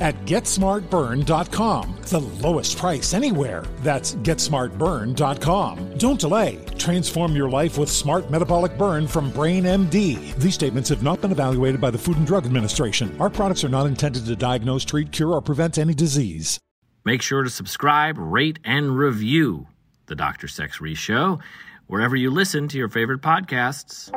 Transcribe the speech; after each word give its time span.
at 0.00 0.14
GetSmartBurn.com. 0.24 1.96
The 2.02 2.20
lowest 2.20 2.78
price 2.78 3.14
anywhere. 3.14 3.64
That's 3.80 4.14
GetSmartBurn.com. 4.14 5.98
Don't 5.98 6.20
delay. 6.20 6.64
Transform 6.78 7.36
your 7.36 7.50
life 7.50 7.78
with 7.78 7.90
Smart 7.90 8.30
Metabolic 8.30 8.76
Burn 8.78 9.06
from 9.06 9.30
Brain 9.30 9.64
MD. 9.64 10.34
These 10.36 10.54
statements 10.54 10.88
have 10.88 11.02
not 11.02 11.20
been 11.20 11.32
evaluated 11.32 11.80
by 11.80 11.90
the 11.90 11.98
Food 11.98 12.16
and 12.16 12.26
Drug 12.26 12.46
Administration. 12.46 13.14
Our 13.20 13.30
products 13.30 13.64
are 13.64 13.68
not 13.68 13.86
intended 13.86 14.24
to 14.26 14.36
diagnose, 14.36 14.84
treat, 14.84 15.12
cure, 15.12 15.32
or 15.32 15.42
prevent 15.42 15.78
any 15.78 15.94
disease. 15.94 16.58
Make 17.04 17.22
sure 17.22 17.42
to 17.42 17.50
subscribe, 17.50 18.16
rate, 18.18 18.58
and 18.64 18.96
review 18.96 19.66
the 20.06 20.14
Dr. 20.14 20.48
Sex 20.48 20.80
Show 20.94 21.38
wherever 21.86 22.16
you 22.16 22.30
listen 22.30 22.68
to 22.68 22.78
your 22.78 22.88
favorite 22.88 23.22
podcasts. 23.22 24.10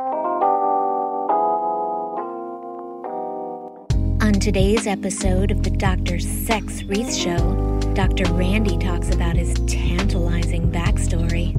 Today's 4.41 4.87
episode 4.87 5.51
of 5.51 5.61
the 5.61 5.69
Dr. 5.69 6.19
Sex 6.19 6.81
Reese 6.85 7.15
Show, 7.15 7.79
Dr. 7.93 8.23
Randy 8.33 8.75
talks 8.79 9.13
about 9.13 9.35
his 9.35 9.53
tantalizing 9.67 10.71
backstory. 10.71 11.53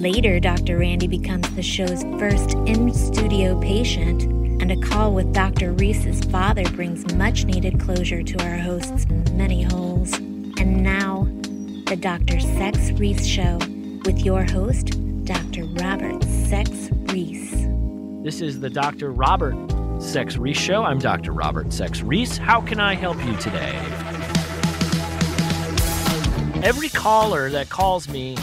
Later, 0.00 0.38
Dr. 0.38 0.78
Randy 0.78 1.08
becomes 1.08 1.52
the 1.56 1.64
show's 1.64 2.04
first 2.20 2.52
in 2.58 2.94
studio 2.94 3.60
patient, 3.60 4.22
and 4.62 4.70
a 4.70 4.76
call 4.76 5.14
with 5.14 5.32
Dr. 5.32 5.72
Reese's 5.72 6.20
father 6.26 6.62
brings 6.70 7.12
much 7.14 7.44
needed 7.44 7.80
closure 7.80 8.22
to 8.22 8.44
our 8.44 8.56
host's 8.56 9.08
many 9.32 9.64
holes. 9.64 10.12
And 10.12 10.84
now, 10.84 11.24
the 11.86 11.98
Dr. 12.00 12.38
Sex 12.38 12.92
Reese 12.92 13.26
Show 13.26 13.58
with 14.04 14.20
your 14.20 14.44
host, 14.44 14.92
Dr. 15.24 15.64
Robert 15.74 16.22
Sex 16.22 16.70
Reese. 17.12 17.66
This 18.22 18.40
is 18.40 18.60
the 18.60 18.70
Dr. 18.70 19.10
Robert 19.10 19.56
Sex 20.00 20.36
Reese 20.36 20.58
Show. 20.58 20.84
I'm 20.84 20.98
Dr. 20.98 21.32
Robert 21.32 21.72
Sex 21.72 22.02
Reese. 22.02 22.36
How 22.36 22.60
can 22.60 22.78
I 22.78 22.94
help 22.94 23.22
you 23.24 23.36
today? 23.36 23.74
Every 26.62 26.88
caller 26.88 27.50
that 27.50 27.68
calls 27.68 28.08
me, 28.08 28.36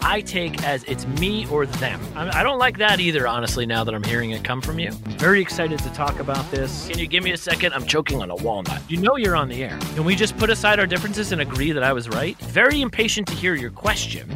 I 0.00 0.22
take 0.22 0.64
as 0.64 0.82
it's 0.84 1.06
me 1.06 1.46
or 1.48 1.66
them. 1.66 2.00
I 2.14 2.40
I 2.40 2.42
don't 2.42 2.58
like 2.58 2.78
that 2.78 3.00
either, 3.00 3.28
honestly, 3.28 3.66
now 3.66 3.84
that 3.84 3.94
I'm 3.94 4.02
hearing 4.02 4.30
it 4.30 4.44
come 4.44 4.60
from 4.62 4.78
you. 4.78 4.92
Very 5.18 5.40
excited 5.40 5.78
to 5.80 5.90
talk 5.92 6.20
about 6.20 6.50
this. 6.50 6.88
Can 6.88 6.98
you 6.98 7.06
give 7.06 7.22
me 7.22 7.32
a 7.32 7.36
second? 7.36 7.74
I'm 7.74 7.84
choking 7.86 8.22
on 8.22 8.30
a 8.30 8.36
walnut. 8.36 8.80
You 8.90 8.96
know 8.96 9.16
you're 9.16 9.36
on 9.36 9.48
the 9.48 9.62
air. 9.62 9.78
Can 9.94 10.04
we 10.04 10.14
just 10.16 10.36
put 10.38 10.48
aside 10.50 10.80
our 10.80 10.86
differences 10.86 11.32
and 11.32 11.40
agree 11.40 11.72
that 11.72 11.82
I 11.82 11.92
was 11.92 12.08
right? 12.08 12.36
Very 12.38 12.80
impatient 12.80 13.28
to 13.28 13.34
hear 13.34 13.54
your 13.54 13.70
question, 13.70 14.28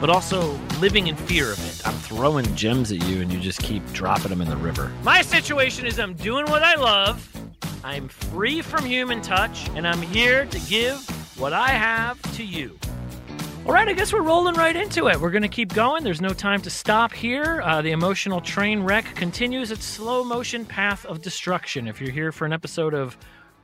but 0.00 0.10
also 0.10 0.52
living 0.80 1.06
in 1.06 1.16
fear 1.16 1.52
of 1.52 1.58
it. 1.58 1.86
I'm 1.86 1.94
throwing 1.94 2.54
gems 2.54 2.92
at 2.92 3.02
you 3.06 3.22
and 3.22 3.32
you 3.32 3.40
just 3.40 3.60
keep 3.60 3.84
dropping 3.92 4.30
them 4.30 4.40
in 4.40 4.48
the 4.48 4.56
river. 4.56 4.92
My 5.02 5.22
situation 5.22 5.86
is 5.86 5.98
I'm 5.98 6.14
doing 6.14 6.46
what 6.46 6.62
I 6.62 6.74
love, 6.74 7.28
I'm 7.82 8.08
free 8.08 8.62
from 8.62 8.84
human 8.84 9.22
touch, 9.22 9.68
and 9.70 9.86
I'm 9.86 10.02
here 10.02 10.46
to 10.46 10.60
give 10.68 10.98
what 11.38 11.52
I 11.52 11.68
have 11.68 12.20
to 12.36 12.44
you. 12.44 12.78
All 13.66 13.72
right, 13.72 13.88
I 13.88 13.94
guess 13.94 14.12
we're 14.12 14.22
rolling 14.22 14.54
right 14.54 14.76
into 14.76 15.08
it. 15.08 15.20
We're 15.20 15.32
going 15.32 15.42
to 15.42 15.48
keep 15.48 15.74
going. 15.74 16.04
There's 16.04 16.20
no 16.20 16.32
time 16.32 16.62
to 16.62 16.70
stop 16.70 17.12
here. 17.12 17.60
Uh, 17.62 17.82
the 17.82 17.90
emotional 17.90 18.40
train 18.40 18.82
wreck 18.82 19.04
continues 19.16 19.72
its 19.72 19.84
slow 19.84 20.22
motion 20.22 20.64
path 20.64 21.04
of 21.04 21.20
destruction. 21.20 21.88
If 21.88 22.00
you're 22.00 22.12
here 22.12 22.30
for 22.30 22.44
an 22.44 22.52
episode 22.52 22.94
of 22.94 23.18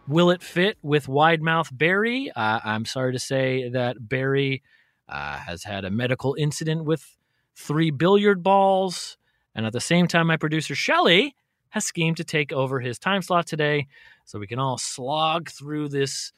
Will 0.09 0.31
It 0.31 0.43
Fit 0.43 0.77
with 0.83 1.07
Wide 1.07 1.41
Mouth 1.41 1.69
Barry, 1.73 2.33
uh, 2.35 2.61
I'm 2.65 2.85
sorry 2.85 3.13
to 3.13 3.21
say 3.21 3.69
that 3.69 3.97
Barry 4.09 4.65
uh, 5.13 5.37
has 5.37 5.63
had 5.63 5.85
a 5.85 5.91
medical 5.91 6.35
incident 6.39 6.85
with 6.85 7.19
three 7.55 7.91
billiard 7.91 8.43
balls. 8.43 9.19
And 9.55 9.67
at 9.67 9.75
the 9.75 9.81
same 9.81 10.09
time, 10.09 10.27
my 10.27 10.39
producer 10.39 10.75
Shelly 10.75 11.37
has 11.69 11.85
schemed 11.85 12.17
to 12.17 12.25
take 12.25 12.53
over 12.53 12.81
his 12.81 12.99
time 12.99 13.21
slot 13.23 13.47
today 13.47 13.87
so 14.25 14.39
we 14.39 14.47
can 14.47 14.59
all 14.59 14.79
slog 14.79 15.51
through 15.51 15.89
this 15.89 16.33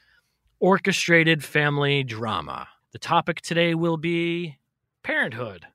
orchestrated 0.58 1.44
family 1.44 2.02
drama. 2.02 2.68
The 2.92 2.98
topic 2.98 3.40
today 3.40 3.74
will 3.74 3.96
be 3.96 4.58
parenthood. 5.02 5.66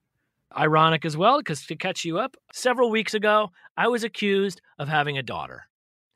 Ironic 0.58 1.06
as 1.06 1.16
well, 1.16 1.38
because 1.38 1.66
to 1.68 1.76
catch 1.76 2.04
you 2.04 2.18
up, 2.18 2.36
several 2.52 2.90
weeks 2.90 3.14
ago, 3.14 3.52
I 3.78 3.88
was 3.88 4.04
accused 4.04 4.62
of 4.78 4.88
having 4.88 5.18
a 5.18 5.24
daughter. 5.24 5.68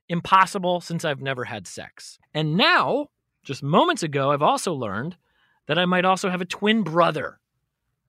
Impossible 0.09 0.81
since 0.81 1.05
I've 1.05 1.21
never 1.21 1.45
had 1.45 1.67
sex. 1.67 2.17
And 2.33 2.57
now, 2.57 3.07
just 3.43 3.63
moments 3.63 4.03
ago, 4.03 4.31
I've 4.31 4.41
also 4.41 4.73
learned 4.73 5.17
that 5.67 5.79
I 5.79 5.85
might 5.85 6.05
also 6.05 6.29
have 6.29 6.41
a 6.41 6.45
twin 6.45 6.83
brother 6.83 7.39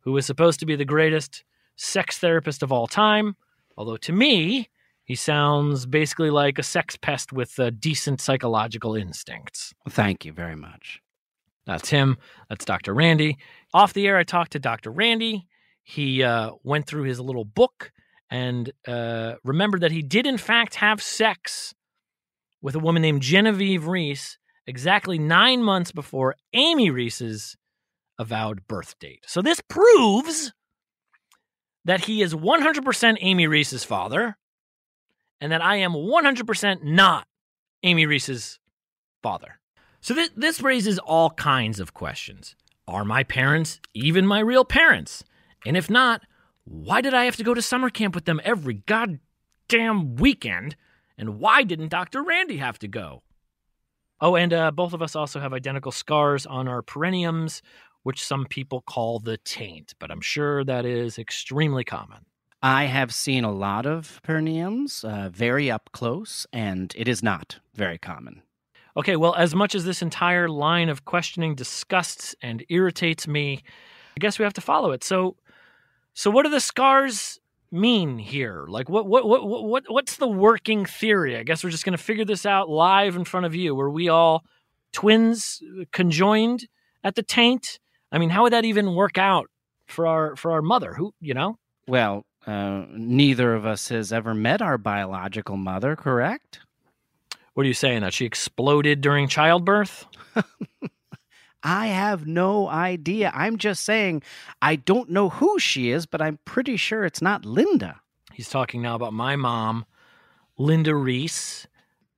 who 0.00 0.16
is 0.16 0.26
supposed 0.26 0.60
to 0.60 0.66
be 0.66 0.76
the 0.76 0.84
greatest 0.84 1.44
sex 1.76 2.18
therapist 2.18 2.62
of 2.62 2.72
all 2.72 2.86
time. 2.86 3.36
Although 3.76 3.96
to 3.98 4.12
me, 4.12 4.68
he 5.04 5.14
sounds 5.14 5.86
basically 5.86 6.30
like 6.30 6.58
a 6.58 6.62
sex 6.62 6.96
pest 6.96 7.32
with 7.32 7.58
uh, 7.58 7.70
decent 7.70 8.20
psychological 8.20 8.94
instincts. 8.94 9.74
Thank 9.88 10.24
you 10.24 10.32
very 10.32 10.56
much. 10.56 11.00
That's 11.66 11.90
him. 11.90 12.18
That's 12.48 12.64
Dr. 12.64 12.94
Randy. 12.94 13.38
Off 13.72 13.92
the 13.92 14.06
air, 14.06 14.16
I 14.16 14.24
talked 14.24 14.52
to 14.52 14.58
Dr. 14.58 14.90
Randy. 14.90 15.46
He 15.82 16.22
uh, 16.22 16.52
went 16.62 16.86
through 16.86 17.04
his 17.04 17.20
little 17.20 17.44
book 17.44 17.92
and 18.30 18.72
uh, 18.86 19.34
remembered 19.44 19.82
that 19.82 19.92
he 19.92 20.02
did, 20.02 20.26
in 20.26 20.38
fact, 20.38 20.76
have 20.76 21.02
sex 21.02 21.74
with 22.62 22.74
a 22.74 22.78
woman 22.78 23.02
named 23.02 23.22
Genevieve 23.22 23.86
Reese 23.86 24.38
exactly 24.66 25.18
nine 25.18 25.62
months 25.62 25.92
before 25.92 26.36
Amy 26.52 26.90
Reese's 26.90 27.56
avowed 28.18 28.66
birth 28.66 28.98
date. 28.98 29.24
So 29.26 29.42
this 29.42 29.60
proves 29.68 30.52
that 31.84 32.04
he 32.04 32.22
is 32.22 32.34
100% 32.34 33.16
Amy 33.20 33.46
Reese's 33.46 33.84
father 33.84 34.36
and 35.40 35.52
that 35.52 35.62
I 35.62 35.76
am 35.76 35.92
100% 35.92 36.82
not 36.82 37.26
Amy 37.82 38.06
Reese's 38.06 38.58
father. 39.22 39.60
So 40.00 40.14
th- 40.14 40.32
this 40.36 40.62
raises 40.62 40.98
all 40.98 41.30
kinds 41.30 41.80
of 41.80 41.94
questions. 41.94 42.56
Are 42.86 43.04
my 43.04 43.24
parents 43.24 43.80
even 43.94 44.26
my 44.26 44.40
real 44.40 44.64
parents? 44.64 45.24
And 45.66 45.76
if 45.76 45.90
not, 45.90 46.22
why 46.64 47.00
did 47.00 47.14
I 47.14 47.24
have 47.24 47.36
to 47.36 47.44
go 47.44 47.54
to 47.54 47.62
summer 47.62 47.90
camp 47.90 48.14
with 48.14 48.24
them 48.24 48.40
every 48.44 48.74
goddamn 48.86 50.16
weekend? 50.16 50.76
And 51.16 51.38
why 51.38 51.62
didn't 51.62 51.88
Dr. 51.88 52.22
Randy 52.22 52.56
have 52.58 52.78
to 52.80 52.88
go? 52.88 53.22
Oh, 54.20 54.36
and 54.36 54.52
uh, 54.52 54.70
both 54.70 54.92
of 54.92 55.02
us 55.02 55.16
also 55.16 55.40
have 55.40 55.52
identical 55.52 55.92
scars 55.92 56.46
on 56.46 56.68
our 56.68 56.82
perineums, 56.82 57.60
which 58.04 58.24
some 58.24 58.46
people 58.46 58.82
call 58.82 59.18
the 59.18 59.38
taint, 59.38 59.94
but 59.98 60.10
I'm 60.10 60.20
sure 60.20 60.64
that 60.64 60.84
is 60.84 61.18
extremely 61.18 61.84
common. 61.84 62.26
I 62.62 62.84
have 62.84 63.12
seen 63.12 63.44
a 63.44 63.52
lot 63.52 63.84
of 63.84 64.20
perineums 64.26 65.04
uh, 65.04 65.28
very 65.28 65.70
up 65.70 65.90
close, 65.92 66.46
and 66.52 66.94
it 66.96 67.08
is 67.08 67.22
not 67.22 67.58
very 67.74 67.98
common. 67.98 68.42
Okay, 68.96 69.16
well, 69.16 69.34
as 69.34 69.54
much 69.54 69.74
as 69.74 69.84
this 69.84 70.00
entire 70.00 70.48
line 70.48 70.88
of 70.88 71.04
questioning 71.04 71.56
disgusts 71.56 72.34
and 72.40 72.64
irritates 72.68 73.26
me, 73.26 73.62
I 74.16 74.20
guess 74.20 74.38
we 74.38 74.44
have 74.44 74.54
to 74.54 74.60
follow 74.60 74.92
it. 74.92 75.02
So, 75.02 75.36
so 76.14 76.30
what 76.30 76.44
do 76.44 76.48
the 76.48 76.60
scars 76.60 77.40
mean 77.74 78.18
here? 78.18 78.64
Like, 78.68 78.88
what, 78.88 79.06
what, 79.06 79.26
what, 79.26 79.44
what, 79.46 79.84
what's 79.88 80.16
the 80.16 80.28
working 80.28 80.86
theory? 80.86 81.36
I 81.36 81.42
guess 81.42 81.62
we're 81.62 81.70
just 81.70 81.84
going 81.84 81.96
to 81.96 82.02
figure 82.02 82.24
this 82.24 82.46
out 82.46 82.70
live 82.70 83.16
in 83.16 83.24
front 83.24 83.46
of 83.46 83.54
you. 83.54 83.74
Were 83.74 83.90
we 83.90 84.08
all 84.08 84.44
twins 84.92 85.62
conjoined 85.92 86.66
at 87.02 87.16
the 87.16 87.22
taint? 87.22 87.78
I 88.10 88.18
mean, 88.18 88.30
how 88.30 88.44
would 88.44 88.52
that 88.52 88.64
even 88.64 88.94
work 88.94 89.18
out 89.18 89.50
for 89.86 90.06
our 90.06 90.36
for 90.36 90.52
our 90.52 90.62
mother? 90.62 90.94
Who 90.94 91.12
you 91.20 91.34
know? 91.34 91.58
Well, 91.86 92.24
uh, 92.46 92.84
neither 92.90 93.54
of 93.54 93.66
us 93.66 93.88
has 93.88 94.12
ever 94.12 94.34
met 94.34 94.62
our 94.62 94.78
biological 94.78 95.56
mother, 95.56 95.96
correct? 95.96 96.60
What 97.54 97.64
are 97.64 97.68
you 97.68 97.74
saying? 97.74 98.02
That 98.02 98.14
she 98.14 98.24
exploded 98.24 99.00
during 99.00 99.28
childbirth? 99.28 100.06
I 101.64 101.86
have 101.86 102.26
no 102.26 102.68
idea. 102.68 103.32
I'm 103.34 103.56
just 103.56 103.84
saying 103.84 104.22
I 104.60 104.76
don't 104.76 105.10
know 105.10 105.30
who 105.30 105.58
she 105.58 105.90
is, 105.90 106.04
but 106.04 106.20
I'm 106.20 106.38
pretty 106.44 106.76
sure 106.76 107.06
it's 107.06 107.22
not 107.22 107.46
Linda. 107.46 108.00
He's 108.34 108.50
talking 108.50 108.82
now 108.82 108.94
about 108.94 109.14
my 109.14 109.34
mom, 109.36 109.86
Linda 110.58 110.94
Reese. 110.94 111.66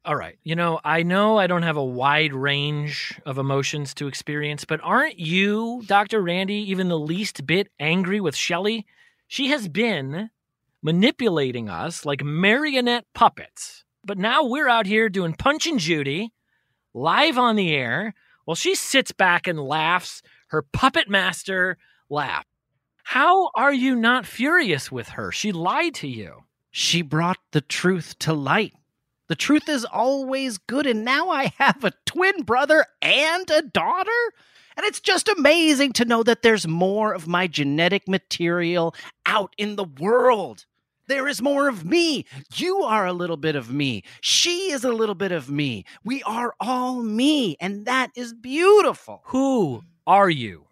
All 0.05 0.17
right. 0.17 0.39
You 0.43 0.57
know, 0.57 0.81
I 0.85 1.03
know 1.03 1.39
I 1.39 1.47
don't 1.47 1.63
have 1.63 1.77
a 1.77 1.85
wide 1.85 2.33
range 2.33 3.21
of 3.25 3.39
emotions 3.39 3.95
to 3.95 4.09
experience, 4.09 4.65
but 4.65 4.81
aren't 4.83 5.19
you, 5.19 5.83
Dr. 5.87 6.21
Randy, 6.21 6.71
even 6.71 6.89
the 6.89 6.99
least 6.99 7.47
bit 7.47 7.69
angry 7.79 8.21
with 8.21 8.37
Shelley? 8.37 8.87
She 9.29 9.49
has 9.49 9.69
been 9.69 10.31
manipulating 10.83 11.69
us 11.69 12.05
like 12.05 12.23
marionette 12.23 13.05
puppets. 13.15 13.85
But 14.05 14.19
now 14.19 14.45
we're 14.45 14.69
out 14.69 14.87
here 14.87 15.09
doing 15.09 15.35
Punch 15.35 15.67
and 15.67 15.81
Judy 15.81 16.33
live 16.95 17.37
on 17.37 17.57
the 17.57 17.75
air 17.75 18.15
while 18.47 18.55
she 18.55 18.75
sits 18.75 19.13
back 19.13 19.47
and 19.47 19.61
laughs 19.61 20.23
her 20.49 20.63
puppet 20.63 21.11
master 21.11 21.77
laugh. 22.09 22.45
How 23.05 23.51
are 23.55 23.73
you 23.73 23.95
not 23.95 24.25
furious 24.25 24.91
with 24.91 25.11
her? 25.11 25.31
She 25.31 25.53
lied 25.53 25.95
to 25.97 26.09
you. 26.09 26.45
She 26.71 27.03
brought 27.03 27.39
the 27.53 27.61
truth 27.61 28.19
to 28.21 28.33
light. 28.33 28.73
The 29.29 29.35
truth 29.35 29.69
is 29.69 29.85
always 29.85 30.59
good, 30.59 30.87
and 30.87 31.05
now 31.05 31.31
I 31.31 31.53
have 31.59 31.85
a 31.85 31.93
twin 32.05 32.43
brother 32.43 32.87
and 33.03 33.51
a 33.51 33.63
daughter? 33.63 34.11
And 34.77 34.85
it's 34.87 35.01
just 35.01 35.29
amazing 35.29 35.95
to 35.95 36.05
know 36.05 36.23
that 36.23 36.43
there's 36.43 36.69
more 36.69 37.13
of 37.13 37.27
my 37.27 37.47
genetic 37.47 38.07
material 38.07 38.95
out 39.25 39.55
in 39.59 39.77
the 39.77 39.85
world. 39.85 40.67
There 41.09 41.29
is 41.29 41.41
more 41.41 41.69
of 41.69 41.85
me. 41.85 42.25
You 42.55 42.83
are 42.83 43.07
a 43.07 43.13
little 43.13 43.37
bit 43.37 43.57
of 43.57 43.73
me. 43.73 44.03
She 44.21 44.71
is 44.73 44.85
a 44.85 44.93
little 44.93 45.15
bit 45.15 45.33
of 45.33 45.51
me. 45.51 45.85
We 46.05 46.23
are 46.25 46.55
all 46.61 47.03
me, 47.03 47.57
and 47.61 47.87
that 47.87 48.11
is 48.17 48.35
beautiful. 48.35 49.23
Who 49.27 49.83
are 50.07 50.31
you, 50.31 50.67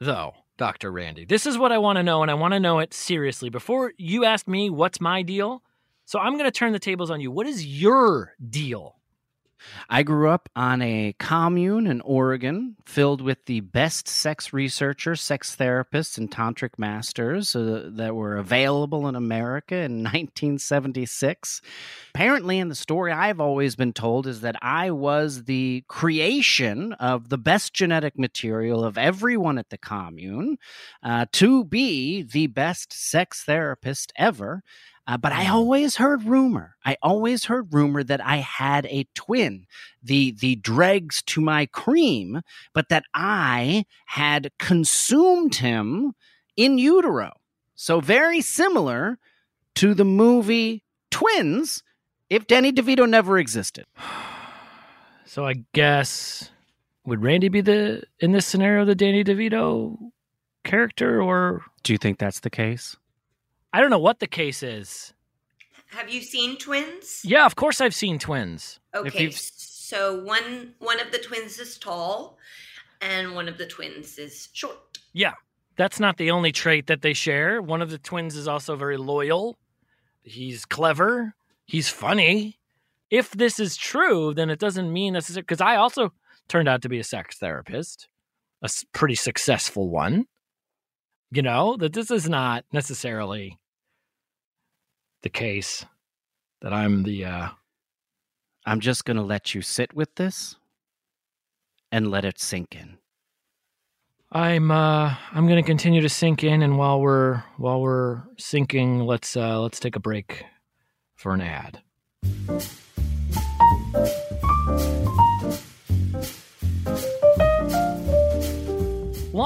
though, 0.00 0.34
Dr. 0.58 0.90
Randy? 0.90 1.24
This 1.24 1.46
is 1.46 1.56
what 1.56 1.72
I 1.72 1.78
want 1.78 1.96
to 1.96 2.02
know, 2.02 2.22
and 2.22 2.30
I 2.30 2.34
want 2.34 2.54
to 2.54 2.60
know 2.60 2.80
it 2.80 2.92
seriously. 2.92 3.48
Before 3.48 3.92
you 3.96 4.24
ask 4.24 4.46
me 4.48 4.70
what's 4.70 5.00
my 5.00 5.22
deal, 5.22 5.62
so 6.04 6.18
I'm 6.18 6.32
going 6.34 6.44
to 6.44 6.50
turn 6.50 6.72
the 6.72 6.78
tables 6.78 7.10
on 7.10 7.20
you. 7.20 7.30
What 7.30 7.46
is 7.46 7.64
your 7.64 8.34
deal? 8.48 8.96
I 9.88 10.02
grew 10.02 10.28
up 10.28 10.48
on 10.54 10.82
a 10.82 11.14
commune 11.18 11.86
in 11.86 12.00
Oregon 12.00 12.76
filled 12.84 13.20
with 13.20 13.46
the 13.46 13.60
best 13.60 14.08
sex 14.08 14.52
researchers, 14.52 15.20
sex 15.20 15.56
therapists, 15.56 16.18
and 16.18 16.30
tantric 16.30 16.78
masters 16.78 17.54
uh, 17.54 17.88
that 17.92 18.14
were 18.14 18.36
available 18.36 19.06
in 19.08 19.14
America 19.14 19.76
in 19.76 19.92
1976. 20.02 21.60
Apparently, 22.14 22.58
in 22.58 22.68
the 22.68 22.74
story 22.74 23.12
I've 23.12 23.40
always 23.40 23.76
been 23.76 23.92
told, 23.92 24.26
is 24.26 24.40
that 24.40 24.56
I 24.62 24.90
was 24.90 25.44
the 25.44 25.84
creation 25.88 26.92
of 26.94 27.28
the 27.28 27.38
best 27.38 27.74
genetic 27.74 28.18
material 28.18 28.84
of 28.84 28.98
everyone 28.98 29.58
at 29.58 29.70
the 29.70 29.78
commune 29.78 30.58
uh, 31.02 31.26
to 31.32 31.64
be 31.64 32.22
the 32.22 32.46
best 32.48 32.92
sex 32.92 33.44
therapist 33.44 34.12
ever. 34.16 34.62
Uh, 35.10 35.16
but 35.16 35.32
I 35.32 35.48
always 35.48 35.96
heard 35.96 36.22
rumor. 36.22 36.76
I 36.84 36.96
always 37.02 37.46
heard 37.46 37.74
rumor 37.74 38.04
that 38.04 38.24
I 38.24 38.36
had 38.36 38.86
a 38.86 39.08
twin, 39.16 39.66
the 40.00 40.30
the 40.30 40.54
dregs 40.54 41.20
to 41.22 41.40
my 41.40 41.66
cream, 41.66 42.42
but 42.72 42.90
that 42.90 43.02
I 43.12 43.86
had 44.06 44.52
consumed 44.60 45.56
him 45.56 46.14
in 46.56 46.78
utero. 46.78 47.32
So 47.74 47.98
very 47.98 48.40
similar 48.40 49.18
to 49.74 49.94
the 49.94 50.04
movie 50.04 50.84
Twins, 51.10 51.82
if 52.28 52.46
Danny 52.46 52.72
DeVito 52.72 53.08
never 53.08 53.36
existed. 53.38 53.86
So 55.26 55.46
I 55.46 55.62
guess 55.74 56.50
would 57.04 57.22
Randy 57.22 57.48
be 57.48 57.60
the 57.60 58.02
in 58.18 58.32
this 58.32 58.46
scenario 58.46 58.84
the 58.84 58.96
Danny 58.96 59.22
DeVito 59.22 59.96
character, 60.64 61.22
or 61.22 61.62
Do 61.84 61.92
you 61.92 61.98
think 61.98 62.18
that's 62.18 62.40
the 62.40 62.50
case? 62.50 62.96
I 63.72 63.80
don't 63.80 63.90
know 63.90 63.98
what 63.98 64.18
the 64.18 64.26
case 64.26 64.62
is. 64.62 65.14
Have 65.90 66.08
you 66.08 66.22
seen 66.22 66.56
twins? 66.56 67.22
Yeah, 67.24 67.46
of 67.46 67.56
course 67.56 67.80
I've 67.80 67.94
seen 67.94 68.18
twins. 68.18 68.78
Okay, 68.94 69.30
so 69.30 70.22
one 70.22 70.74
one 70.78 71.00
of 71.00 71.10
the 71.10 71.18
twins 71.18 71.58
is 71.58 71.78
tall, 71.78 72.38
and 73.00 73.34
one 73.34 73.48
of 73.48 73.58
the 73.58 73.66
twins 73.66 74.18
is 74.18 74.48
short. 74.52 74.98
Yeah, 75.12 75.34
that's 75.76 75.98
not 75.98 76.16
the 76.16 76.30
only 76.30 76.52
trait 76.52 76.86
that 76.86 77.02
they 77.02 77.12
share. 77.12 77.60
One 77.60 77.82
of 77.82 77.90
the 77.90 77.98
twins 77.98 78.36
is 78.36 78.46
also 78.46 78.76
very 78.76 78.96
loyal. 78.96 79.58
He's 80.22 80.64
clever. 80.64 81.34
He's 81.64 81.88
funny. 81.88 82.58
If 83.10 83.32
this 83.32 83.58
is 83.58 83.76
true, 83.76 84.32
then 84.34 84.50
it 84.50 84.60
doesn't 84.60 84.92
mean 84.92 85.14
necessarily 85.14 85.42
because 85.42 85.60
I 85.60 85.76
also 85.76 86.12
turned 86.48 86.68
out 86.68 86.82
to 86.82 86.88
be 86.88 87.00
a 87.00 87.04
sex 87.04 87.38
therapist, 87.38 88.08
a 88.62 88.70
pretty 88.92 89.16
successful 89.16 89.88
one. 89.88 90.26
You 91.32 91.42
know 91.42 91.76
that 91.78 91.92
this 91.92 92.10
is 92.10 92.28
not 92.28 92.64
necessarily 92.72 93.59
the 95.22 95.30
case 95.30 95.84
that 96.62 96.72
I'm 96.72 97.02
the 97.02 97.24
uh, 97.24 97.48
I'm 98.66 98.80
just 98.80 99.04
going 99.04 99.16
to 99.16 99.22
let 99.22 99.54
you 99.54 99.62
sit 99.62 99.94
with 99.94 100.14
this 100.16 100.56
and 101.92 102.10
let 102.10 102.24
it 102.24 102.38
sink 102.38 102.74
in. 102.74 102.98
I'm 104.32 104.70
uh 104.70 105.16
I'm 105.32 105.48
gonna 105.48 105.64
continue 105.64 106.00
to 106.02 106.08
sink 106.08 106.44
in, 106.44 106.62
and 106.62 106.78
while 106.78 107.00
we're 107.00 107.42
while 107.56 107.80
we're 107.80 108.22
sinking, 108.38 109.00
let's 109.00 109.36
uh 109.36 109.60
let's 109.60 109.80
take 109.80 109.96
a 109.96 110.00
break 110.00 110.44
for 111.16 111.34
an 111.34 111.40
ad. 111.40 111.80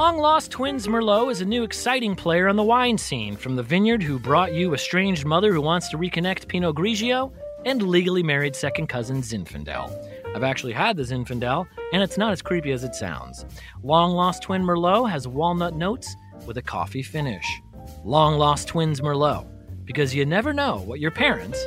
Long 0.05 0.19
Lost 0.19 0.51
Twins 0.51 0.87
Merlot 0.87 1.31
is 1.31 1.41
a 1.41 1.47
new 1.47 1.63
exciting 1.63 2.15
player 2.15 2.47
on 2.47 2.57
the 2.57 2.63
wine 2.63 2.99
scene 2.99 3.39
from 3.39 3.57
the 3.57 3.63
vineyard 3.63 4.03
who 4.03 4.19
brought 4.19 4.53
you 4.53 4.75
estranged 4.75 5.25
mother 5.25 5.51
who 5.51 5.63
wants 5.63 5.89
to 5.89 5.97
reconnect 5.97 6.47
Pinot 6.47 6.77
Grigio 6.77 7.33
and 7.65 7.81
legally 7.81 8.23
married 8.23 8.55
second 8.55 8.89
cousin 8.89 9.23
Zinfandel. 9.23 9.91
I've 10.37 10.43
actually 10.43 10.75
had 10.75 10.99
the 10.99 11.05
Zinfandel, 11.05 11.67
and 11.95 12.03
it's 12.03 12.19
not 12.19 12.33
as 12.33 12.43
creepy 12.43 12.73
as 12.73 12.85
it 12.85 12.95
sounds. 12.95 13.47
Long 13.83 14.13
Lost 14.13 14.43
Twin 14.43 14.63
Merlot 14.63 15.09
has 15.09 15.27
walnut 15.27 15.75
notes 15.75 16.15
with 16.45 16.59
a 16.59 16.63
coffee 16.63 17.03
finish. 17.03 17.63
Long 18.05 18.37
Lost 18.37 18.69
Twins 18.69 19.01
Merlot, 19.01 19.47
because 19.87 20.15
you 20.15 20.27
never 20.27 20.53
know 20.53 20.81
what 20.81 21.01
your 21.01 21.13
parents 21.13 21.65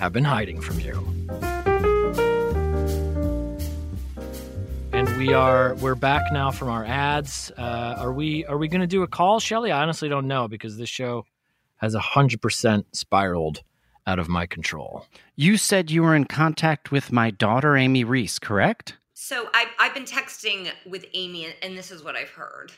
have 0.00 0.12
been 0.12 0.24
hiding 0.24 0.60
from 0.60 0.80
you. 0.80 0.96
We 5.18 5.34
are 5.34 5.74
we're 5.76 5.96
back 5.96 6.22
now 6.30 6.48
from 6.52 6.68
our 6.68 6.84
ads. 6.84 7.50
Uh, 7.58 7.96
are 7.98 8.12
we 8.12 8.44
are 8.46 8.56
we 8.56 8.68
going 8.68 8.80
to 8.80 8.86
do 8.86 9.02
a 9.02 9.06
call, 9.08 9.40
Shelly? 9.40 9.72
I 9.72 9.82
honestly 9.82 10.08
don't 10.08 10.28
know 10.28 10.46
because 10.46 10.76
this 10.76 10.88
show 10.88 11.26
has 11.78 11.92
hundred 11.94 12.40
percent 12.40 12.86
spiraled 12.96 13.62
out 14.06 14.20
of 14.20 14.28
my 14.28 14.46
control. 14.46 15.06
You 15.34 15.56
said 15.56 15.90
you 15.90 16.04
were 16.04 16.14
in 16.14 16.24
contact 16.24 16.92
with 16.92 17.10
my 17.10 17.32
daughter, 17.32 17.76
Amy 17.76 18.04
Reese, 18.04 18.38
correct? 18.38 18.96
So 19.14 19.48
I've 19.52 19.68
I've 19.80 19.92
been 19.94 20.04
texting 20.04 20.70
with 20.86 21.04
Amy, 21.14 21.46
and- 21.46 21.56
and 21.62 21.76
this 21.76 21.90
is 21.90 22.04
what 22.04 22.14
I've 22.14 22.30
heard. 22.30 22.70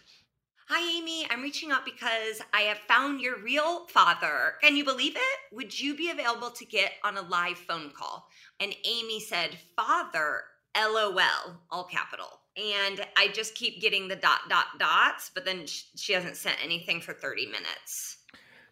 Hi, 0.69 0.99
Amy. 0.99 1.27
I'm 1.31 1.43
reaching 1.43 1.73
out 1.73 1.85
because 1.85 2.41
I 2.55 2.61
have 2.63 2.79
found 2.89 3.21
your 3.21 3.37
real 3.41 3.87
father. 3.89 4.55
Can 4.63 4.77
you 4.77 4.85
believe 4.85 5.17
it? 5.17 5.39
Would 5.55 5.79
you 5.79 5.95
be 5.97 6.11
available 6.11 6.51
to 6.53 6.65
get 6.65 6.93
on 7.05 7.17
a 7.19 7.23
live 7.23 7.59
phone 7.59 7.91
call? 7.91 8.29
And 8.61 8.73
Amy 8.85 9.19
said, 9.19 9.59
Father, 9.75 10.45
LOL, 10.77 11.59
all 11.71 11.85
capital. 11.85 12.41
And 12.57 13.01
I 13.17 13.29
just 13.29 13.55
keep 13.55 13.81
getting 13.81 14.09
the 14.09 14.17
dot, 14.17 14.41
dot, 14.49 14.67
dots, 14.79 15.31
but 15.35 15.45
then 15.45 15.67
sh- 15.67 15.85
she 15.97 16.13
hasn't 16.13 16.37
sent 16.37 16.57
anything 16.63 17.01
for 17.01 17.13
30 17.13 17.47
minutes. 17.47 18.19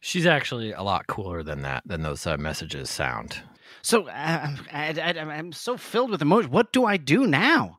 She's 0.00 0.26
actually 0.26 0.72
a 0.72 0.82
lot 0.82 1.06
cooler 1.06 1.42
than 1.42 1.62
that 1.62 1.82
than 1.86 2.02
those 2.02 2.26
uh, 2.26 2.36
messages 2.36 2.88
sound. 2.88 3.42
So 3.82 4.08
uh, 4.08 4.56
I, 4.72 4.94
I, 5.00 5.18
I'm 5.18 5.52
so 5.52 5.76
filled 5.76 6.10
with 6.10 6.22
emotion. 6.22 6.50
What 6.50 6.72
do 6.72 6.84
I 6.84 6.96
do 6.96 7.26
now? 7.26 7.78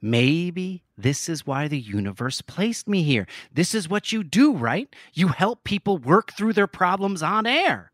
Maybe 0.00 0.82
this 0.98 1.28
is 1.28 1.46
why 1.46 1.68
the 1.68 1.78
universe 1.78 2.42
placed 2.42 2.88
me 2.88 3.04
here. 3.04 3.26
This 3.52 3.74
is 3.74 3.88
what 3.88 4.10
you 4.10 4.24
do, 4.24 4.52
right? 4.52 4.92
You 5.14 5.28
help 5.28 5.62
people 5.62 5.98
work 5.98 6.32
through 6.32 6.54
their 6.54 6.66
problems 6.66 7.22
on 7.22 7.46
air. 7.46 7.92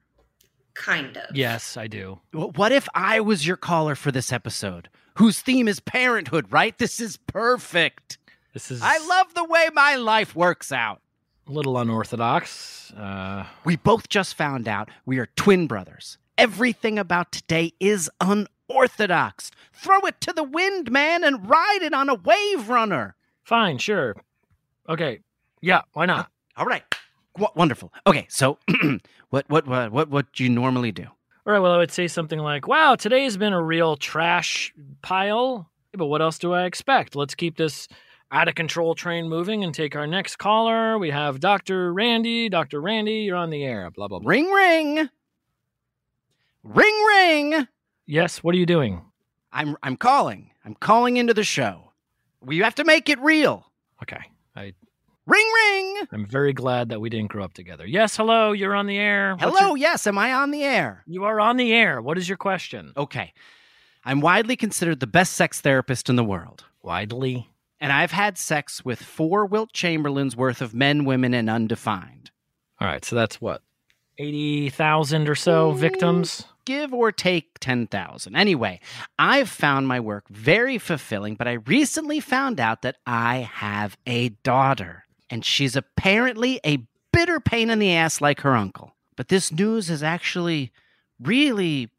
Kind 0.73 1.19
of. 1.19 1.37
Yes, 1.37 1.77
I 1.77 1.87
do. 1.87 2.21
What 2.33 2.73
if 2.73 2.89
I 2.95 3.21
was 3.21 3.47
your 3.47 3.57
caller 3.57 3.95
for 3.95 4.11
this 4.11 4.33
episode, 4.33 4.89
whose 5.19 5.41
theme 5.41 5.69
is 5.69 5.81
parenthood, 5.81 6.47
right? 6.51 6.77
This 6.79 7.01
is 7.01 7.17
perfect. 7.17 8.19
This 8.55 8.71
is 8.71 8.81
I 8.83 8.99
love 9.07 9.35
the 9.35 9.45
way 9.45 9.69
my 9.75 9.97
life 9.97 10.35
works 10.35 10.73
out. 10.73 11.01
a 11.47 11.53
little 11.53 11.79
unorthodox. 11.79 12.93
Uh, 12.97 13.45
We 13.65 13.77
both 13.77 14.09
just 14.09 14.35
found 14.37 14.67
out 14.69 14.89
we 15.07 15.19
are 15.19 15.27
twin 15.37 15.67
brothers. 15.67 16.19
Everything 16.37 16.99
about 16.99 17.33
today 17.33 17.73
is 17.81 18.11
unorthodox. 18.21 19.51
Throw 19.73 20.01
it 20.01 20.21
to 20.23 20.33
the 20.33 20.43
wind, 20.45 20.91
man, 20.91 21.25
and 21.25 21.49
ride 21.49 21.81
it 21.83 21.93
on 21.93 22.09
a 22.09 22.15
wave 22.15 22.69
runner. 22.69 23.15
fine, 23.43 23.79
sure. 23.79 24.15
Okay. 24.89 25.21
Yeah, 25.61 25.83
why 25.93 26.07
not? 26.07 26.31
All 26.57 26.67
right. 26.67 26.85
W- 27.37 27.53
wonderful. 27.55 27.93
Okay, 28.07 28.27
so 28.29 28.59
what 29.31 29.49
what 29.49 29.67
what 29.67 29.91
what 29.93 30.09
what 30.11 30.33
do 30.33 30.45
you 30.45 30.51
normally 30.51 30.93
do? 30.93 31.07
All 31.49 31.55
right, 31.55 31.61
well, 31.61 31.73
I 31.73 31.79
would 31.79 31.91
say 31.91 32.09
something 32.09 32.41
like, 32.41 32.69
wow, 32.69 32.95
today 32.95 33.25
has 33.25 33.39
been 33.39 33.55
a 33.55 33.63
real 33.63 33.97
trash 33.97 34.71
pile, 35.01 35.71
but 35.95 36.05
what 36.05 36.21
else 36.21 36.39
do 36.39 36.53
I 36.53 36.67
expect? 36.67 37.17
Let's 37.17 37.35
keep 37.35 37.57
this 37.57 37.89
out 38.31 38.49
of 38.49 38.55
control 38.55 38.95
train 38.95 39.31
moving 39.31 39.65
and 39.65 39.75
take 39.75 39.97
our 39.97 40.07
next 40.07 40.37
caller. 40.37 40.99
We 40.99 41.09
have 41.09 41.41
Dr. 41.41 41.91
Randy. 41.95 42.51
Dr. 42.51 42.83
Randy, 42.83 43.21
you're 43.21 43.39
on 43.39 43.49
the 43.49 43.65
air. 43.65 43.91
Blah, 43.91 44.09
blah, 44.09 44.19
blah. 44.19 44.29
Ring 44.29 44.51
ring. 44.51 45.09
Ring 46.65 47.05
ring. 47.17 47.67
Yes, 48.05 48.45
what 48.45 48.55
are 48.55 48.59
you 48.59 48.67
doing? 48.67 49.01
I'm 49.51 49.75
I'm 49.83 49.97
calling. 49.97 50.51
I'm 50.67 50.75
calling 50.75 51.17
into 51.17 51.33
the 51.33 51.45
show. 51.45 51.95
We 52.43 52.59
have 52.59 52.75
to 52.75 52.85
make 52.85 53.09
it 53.09 53.19
real. 53.21 53.65
Okay. 54.03 54.21
I 54.55 54.75
Ring 55.29 55.47
ring. 55.55 55.97
I'm 56.11 56.27
very 56.27 56.55
glad 56.55 56.89
that 56.89 57.01
we 57.01 57.11
didn't 57.11 57.29
grow 57.31 57.45
up 57.45 57.53
together. 57.53 57.87
Yes, 57.87 58.17
hello, 58.17 58.53
you're 58.53 58.75
on 58.75 58.87
the 58.87 58.97
air. 58.97 59.37
What's 59.39 59.59
Hello, 59.59 59.69
your- 59.75 59.77
yes, 59.77 60.07
am 60.07 60.17
I 60.17 60.33
on 60.33 60.51
the 60.51 60.65
air? 60.65 61.05
you 61.07 61.25
are 61.25 61.39
on 61.39 61.59
the 61.59 61.73
air. 61.73 62.01
What 62.01 62.17
is 62.17 62.29
your 62.29 62.39
question? 62.39 62.93
Okay. 62.97 63.35
I'm 64.05 64.21
widely 64.23 64.57
considered 64.57 65.01
the 65.01 65.07
best 65.07 65.35
sex 65.35 65.61
therapist 65.61 66.09
in 66.09 66.17
the 66.17 66.25
world. 66.25 66.65
Widely. 66.83 67.49
And 67.79 67.93
I've 67.93 68.13
had 68.13 68.39
sex 68.39 68.85
with 68.87 69.03
four 69.03 69.45
Wilt 69.45 69.73
Chamberlains 69.73 70.35
worth 70.35 70.63
of 70.63 70.73
men, 70.75 71.05
women, 71.05 71.35
and 71.35 71.51
undefined. 71.51 72.31
All 72.81 72.89
right, 72.89 73.05
so 73.05 73.15
that's 73.15 73.39
what? 73.41 73.61
80,000 74.17 75.29
or 75.29 75.35
so 75.35 75.73
mm, 75.73 75.77
victims? 75.77 76.45
Give 76.65 76.93
or 76.95 77.13
take 77.13 77.59
10,000. 77.61 78.35
Anyway, 78.35 78.81
I've 79.19 79.49
found 79.49 79.87
my 79.87 80.01
work 80.01 80.29
very 80.29 80.79
fulfilling, 80.79 81.35
but 81.35 81.47
I 81.47 81.53
recently 81.53 82.19
found 82.21 82.59
out 82.61 82.83
that 82.83 82.97
I 83.07 83.49
have 83.53 83.97
a 84.07 84.31
daughter. 84.43 85.05
And 85.31 85.45
she's 85.45 85.77
apparently 85.77 86.61
a 86.65 86.87
bitter 87.13 87.41
pain 87.41 87.71
in 87.71 87.79
the 87.79 87.93
ass 87.93 88.21
like 88.21 88.41
her 88.41 88.55
uncle. 88.55 88.95
But 89.17 89.29
this 89.29 89.53
news 89.53 89.89
has 89.89 90.03
actually 90.03 90.73
really 91.21 91.91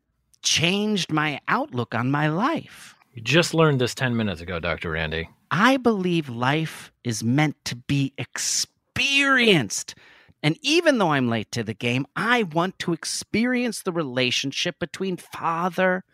changed 0.42 1.12
my 1.12 1.40
outlook 1.48 1.94
on 1.94 2.12
my 2.12 2.30
life. 2.30 2.96
You 3.14 3.22
just 3.22 3.54
learned 3.54 3.82
this 3.82 3.94
10 3.94 4.16
minutes 4.16 4.42
ago, 4.42 4.60
Dr. 4.60 4.92
Randy. 4.92 5.30
I 5.52 5.78
believe 5.78 6.30
life 6.30 6.92
is 7.04 7.24
meant 7.24 7.58
to 7.66 7.76
be 7.76 8.14
experienced. 8.18 9.96
And 10.42 10.58
even 10.62 10.98
though 10.98 11.12
I'm 11.12 11.28
late 11.28 11.52
to 11.52 11.64
the 11.64 11.74
game, 11.74 12.06
I 12.16 12.44
want 12.44 12.80
to 12.80 12.94
experience 12.94 13.82
the 13.82 13.92
relationship 13.92 14.80
between 14.80 15.18
father 15.18 16.06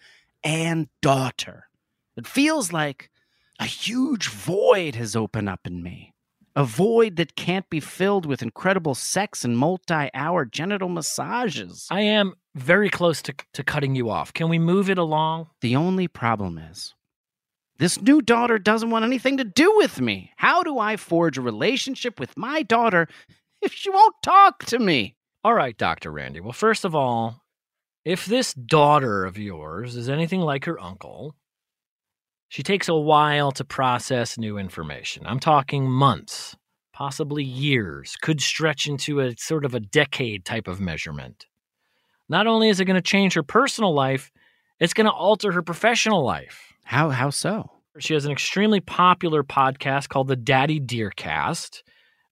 and 0.43 0.87
daughter. 1.01 1.67
It 2.17 2.25
feels 2.25 2.73
like 2.73 3.11
a 3.59 3.65
huge 3.65 4.29
void 4.29 4.95
has 4.95 5.15
opened 5.15 5.49
up 5.49 5.67
in 5.67 5.83
me. 5.83 6.14
A 6.55 6.63
void 6.63 7.17
that 7.17 7.35
can't 7.35 7.69
be 7.69 7.81
filled 7.81 8.25
with 8.25 8.41
incredible 8.41 8.95
sex 8.95 9.43
and 9.43 9.57
multi 9.57 10.09
hour 10.13 10.45
genital 10.45 10.87
massages. 10.87 11.87
I 11.91 12.01
am 12.01 12.35
very 12.55 12.89
close 12.89 13.21
to, 13.23 13.33
to 13.53 13.63
cutting 13.63 13.95
you 13.95 14.09
off. 14.09 14.33
Can 14.33 14.47
we 14.47 14.57
move 14.57 14.89
it 14.89 14.97
along? 14.97 15.47
The 15.59 15.75
only 15.75 16.07
problem 16.07 16.57
is 16.57 16.93
this 17.77 18.01
new 18.01 18.21
daughter 18.21 18.57
doesn't 18.57 18.89
want 18.89 19.03
anything 19.03 19.35
to 19.37 19.43
do 19.43 19.75
with 19.75 19.99
me. 19.99 20.31
How 20.37 20.63
do 20.63 20.79
I 20.79 20.95
forge 20.95 21.37
a 21.37 21.41
relationship 21.41 22.19
with 22.19 22.37
my 22.37 22.63
daughter 22.63 23.09
if 23.61 23.73
she 23.73 23.89
won't 23.89 24.15
talk 24.23 24.63
to 24.65 24.79
me? 24.79 25.17
All 25.43 25.53
right, 25.53 25.77
Dr. 25.77 26.11
Randy. 26.11 26.39
Well, 26.39 26.53
first 26.53 26.85
of 26.85 26.95
all, 26.95 27.43
if 28.05 28.25
this 28.25 28.53
daughter 28.53 29.25
of 29.25 29.37
yours 29.37 29.95
is 29.95 30.07
anything 30.07 30.39
like 30.39 30.65
her 30.65 30.79
uncle, 30.79 31.35
she 32.49 32.63
takes 32.63 32.87
a 32.87 32.95
while 32.95 33.51
to 33.53 33.65
process 33.65 34.37
new 34.37 34.57
information. 34.57 35.25
I'm 35.25 35.39
talking 35.39 35.89
months, 35.89 36.55
possibly 36.93 37.43
years, 37.43 38.15
could 38.21 38.41
stretch 38.41 38.87
into 38.87 39.19
a 39.19 39.35
sort 39.37 39.65
of 39.65 39.73
a 39.75 39.79
decade 39.79 40.45
type 40.45 40.67
of 40.67 40.79
measurement. 40.79 41.47
Not 42.29 42.47
only 42.47 42.69
is 42.69 42.79
it 42.79 42.85
going 42.85 42.95
to 42.95 43.01
change 43.01 43.33
her 43.33 43.43
personal 43.43 43.93
life, 43.93 44.31
it's 44.79 44.93
going 44.93 45.05
to 45.05 45.11
alter 45.11 45.51
her 45.51 45.61
professional 45.61 46.23
life. 46.23 46.73
How 46.83 47.09
how 47.09 47.29
so? 47.29 47.71
She 47.99 48.13
has 48.13 48.25
an 48.25 48.31
extremely 48.31 48.81
popular 48.81 49.43
podcast 49.43 50.09
called 50.09 50.27
the 50.27 50.35
Daddy 50.35 50.79
Dear 50.79 51.11
Cast, 51.11 51.83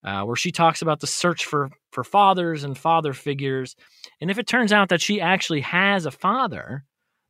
uh, 0.04 0.24
where 0.24 0.36
she 0.36 0.52
talks 0.52 0.82
about 0.82 1.00
the 1.00 1.08
search 1.08 1.46
for 1.46 1.72
for 1.92 2.04
fathers 2.04 2.64
and 2.64 2.78
father 2.78 3.14
figures. 3.14 3.76
And 4.20 4.30
if 4.30 4.38
it 4.38 4.48
turns 4.48 4.74
out 4.74 4.90
that 4.90 5.02
she 5.02 5.22
actually 5.22 5.62
has 5.62 6.06
a 6.06 6.12
father, 6.12 6.84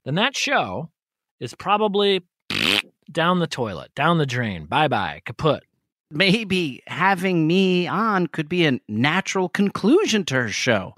then 0.06 0.16
that 0.16 0.36
show 0.36 0.90
is 1.40 1.54
probably 1.54 2.22
down 3.12 3.40
the 3.40 3.48
toilet, 3.48 3.94
down 3.96 4.18
the 4.18 4.26
drain, 4.26 4.66
bye 4.66 4.88
bye, 4.88 5.22
kaput. 5.26 5.64
Maybe 6.12 6.84
having 6.88 7.48
me 7.48 7.88
on 7.88 8.28
could 8.28 8.48
be 8.48 8.66
a 8.66 8.80
natural 8.88 9.50
conclusion 9.50 10.26
to 10.26 10.36
her 10.36 10.50
show. 10.50 10.94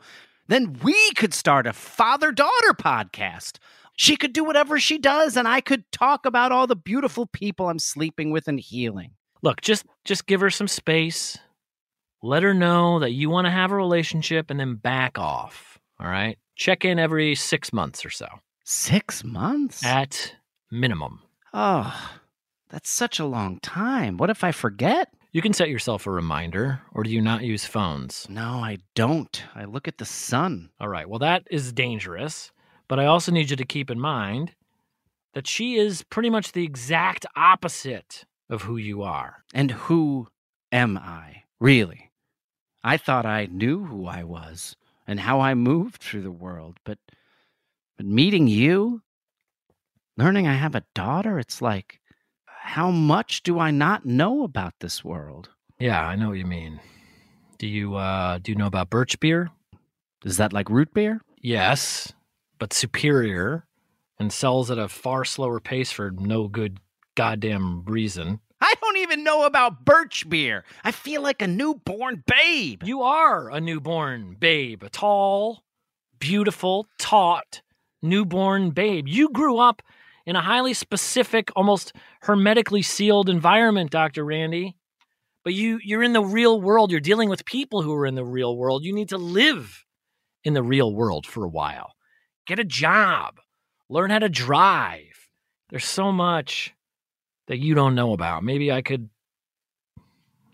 Then 0.48 0.78
we 0.84 1.12
could 1.14 1.34
start 1.34 1.68
a 1.68 1.74
father 1.74 2.32
daughter 2.32 2.74
podcast. 2.74 3.58
She 3.98 4.18
could 4.18 4.34
do 4.34 4.44
whatever 4.44 4.78
she 4.80 4.98
does, 4.98 5.38
and 5.38 5.48
I 5.48 5.62
could 5.62 5.90
talk 5.94 6.26
about 6.26 6.52
all 6.52 6.68
the 6.68 6.76
beautiful 6.76 7.28
people 7.28 7.70
I'm 7.70 7.80
sleeping 7.80 8.32
with 8.32 8.48
and 8.50 8.60
healing. 8.60 9.12
Look, 9.42 9.62
just 9.62 9.86
just 10.04 10.28
give 10.28 10.42
her 10.42 10.50
some 10.50 10.68
space. 10.68 11.38
Let 12.22 12.44
her 12.44 12.54
know 12.54 13.00
that 13.00 13.12
you 13.12 13.30
want 13.30 13.46
to 13.46 13.52
have 13.52 13.72
a 13.72 13.76
relationship 13.76 14.50
and 14.50 14.60
then 14.60 14.76
back 14.76 15.18
off. 15.18 15.80
All 16.00 16.08
right? 16.08 16.38
Check 16.56 16.84
in 16.84 16.98
every 17.00 17.36
6 17.36 17.74
months 17.74 18.04
or 18.06 18.10
so 18.10 18.28
Six 18.64 19.24
months? 19.24 19.86
at 19.86 20.34
minimum. 20.72 21.22
Oh, 21.58 22.20
that's 22.68 22.90
such 22.90 23.18
a 23.18 23.26
long 23.26 23.60
time. 23.62 24.18
What 24.18 24.30
if 24.30 24.44
I 24.44 24.52
forget? 24.52 25.08
You 25.32 25.42
can 25.42 25.54
set 25.54 25.70
yourself 25.70 26.06
a 26.06 26.12
reminder, 26.12 26.82
or 26.94 27.04
do 27.04 27.10
you 27.10 27.22
not 27.22 27.44
use 27.44 27.64
phones? 27.64 28.28
No, 28.30 28.60
I 28.60 28.80
don't. 28.94 29.42
I 29.56 29.64
look 29.64 29.88
at 29.88 29.98
the 29.98 30.04
sun. 30.04 30.70
All 30.82 30.90
right, 30.90 31.08
well, 31.08 31.20
that 31.20 31.48
is 31.50 31.72
dangerous, 31.72 32.52
but 32.90 33.00
I 33.00 33.06
also 33.06 33.32
need 33.32 33.52
you 33.52 33.56
to 33.56 33.64
keep 33.64 33.90
in 33.90 34.02
mind 34.02 34.52
that 35.34 35.48
she 35.48 35.76
is 35.76 36.04
pretty 36.04 36.30
much 36.30 36.52
the 36.52 36.66
exact 36.66 37.26
opposite 37.38 38.26
of 38.50 38.64
who 38.64 38.76
you 38.76 39.02
are. 39.04 39.38
And 39.54 39.72
who 39.72 40.28
am 40.74 40.98
I, 40.98 41.44
really? 41.62 42.12
I 42.84 42.98
thought 42.98 43.26
I 43.26 43.46
knew 43.46 43.86
who 43.86 44.08
I 44.08 44.26
was 44.26 44.76
and 45.08 45.22
how 45.22 45.40
I 45.40 45.54
moved 45.54 46.02
through 46.02 46.24
the 46.24 46.32
world, 46.32 46.80
but 46.84 46.98
but 47.96 48.06
meeting 48.06 48.48
you, 48.48 49.04
learning 50.18 50.48
I 50.48 50.54
have 50.54 50.76
a 50.76 50.84
daughter, 50.94 51.40
it's 51.40 51.62
like 51.62 52.00
how 52.46 52.92
much 52.92 53.44
do 53.44 53.60
I 53.60 53.72
not 53.72 54.06
know 54.06 54.44
about 54.44 54.74
this 54.80 55.04
world? 55.04 55.50
Yeah, 55.80 56.06
I 56.06 56.16
know 56.16 56.30
what 56.30 56.38
you 56.38 56.46
mean. 56.46 56.80
Do 57.58 57.68
you 57.68 57.96
uh 57.96 58.40
do 58.40 58.52
you 58.52 58.58
know 58.58 58.68
about 58.68 58.90
birch 58.90 59.20
beer? 59.20 59.50
Is 60.24 60.38
that 60.38 60.54
like 60.54 60.70
root 60.70 60.94
beer? 60.94 61.22
Yes, 61.42 62.12
but 62.60 62.74
superior 62.74 63.66
and 64.20 64.32
sells 64.32 64.72
at 64.72 64.80
a 64.80 64.88
far 64.88 65.26
slower 65.26 65.60
pace 65.60 65.92
for 65.92 66.12
no 66.12 66.48
good 66.48 66.80
goddamn 67.16 67.84
reason. 67.86 68.40
I 68.62 68.74
don't 68.82 68.98
even 68.98 69.24
know 69.24 69.46
about 69.46 69.86
birch 69.86 70.28
beer. 70.28 70.64
I 70.84 70.92
feel 70.92 71.22
like 71.22 71.42
a 71.42 71.48
newborn 71.48 72.24
babe. 72.26 72.82
You 72.84 73.04
are 73.04 73.50
a 73.50 73.60
newborn 73.60 74.38
babe, 74.40 74.82
a 74.82 74.90
tall, 74.90 75.64
beautiful, 76.20 76.88
taut 76.98 77.62
newborn 78.02 78.72
babe. 78.72 79.08
You 79.08 79.30
grew 79.30 79.58
up 79.58 79.82
in 80.26 80.36
a 80.36 80.42
highly 80.42 80.74
specific, 80.74 81.52
almost 81.56 81.94
hermetically 82.22 82.82
sealed 82.82 83.30
environment, 83.30 83.92
Dr. 83.92 84.26
Randy. 84.26 84.76
But 85.44 85.54
you 85.54 85.80
you're 85.84 86.04
in 86.04 86.14
the 86.14 86.24
real 86.24 86.60
world. 86.60 86.92
You're 86.92 87.00
dealing 87.00 87.30
with 87.30 87.46
people 87.46 87.82
who 87.82 87.94
are 87.94 88.06
in 88.06 88.16
the 88.16 88.26
real 88.26 88.58
world. 88.58 88.84
You 88.84 88.94
need 88.94 89.10
to 89.10 89.18
live 89.18 89.86
in 90.44 90.54
the 90.54 90.64
real 90.64 90.94
world 90.94 91.28
for 91.28 91.44
a 91.44 91.50
while. 91.50 91.94
Get 92.48 92.60
a 92.60 92.64
job. 92.64 93.40
Learn 93.90 94.10
how 94.10 94.20
to 94.20 94.30
drive. 94.30 95.30
There's 95.70 95.86
so 95.86 96.12
much 96.12 96.74
that 97.48 97.60
you 97.60 97.76
don't 97.76 97.96
know 97.96 98.14
about. 98.14 98.44
Maybe 98.44 98.72
I 98.72 98.82
could 98.82 99.10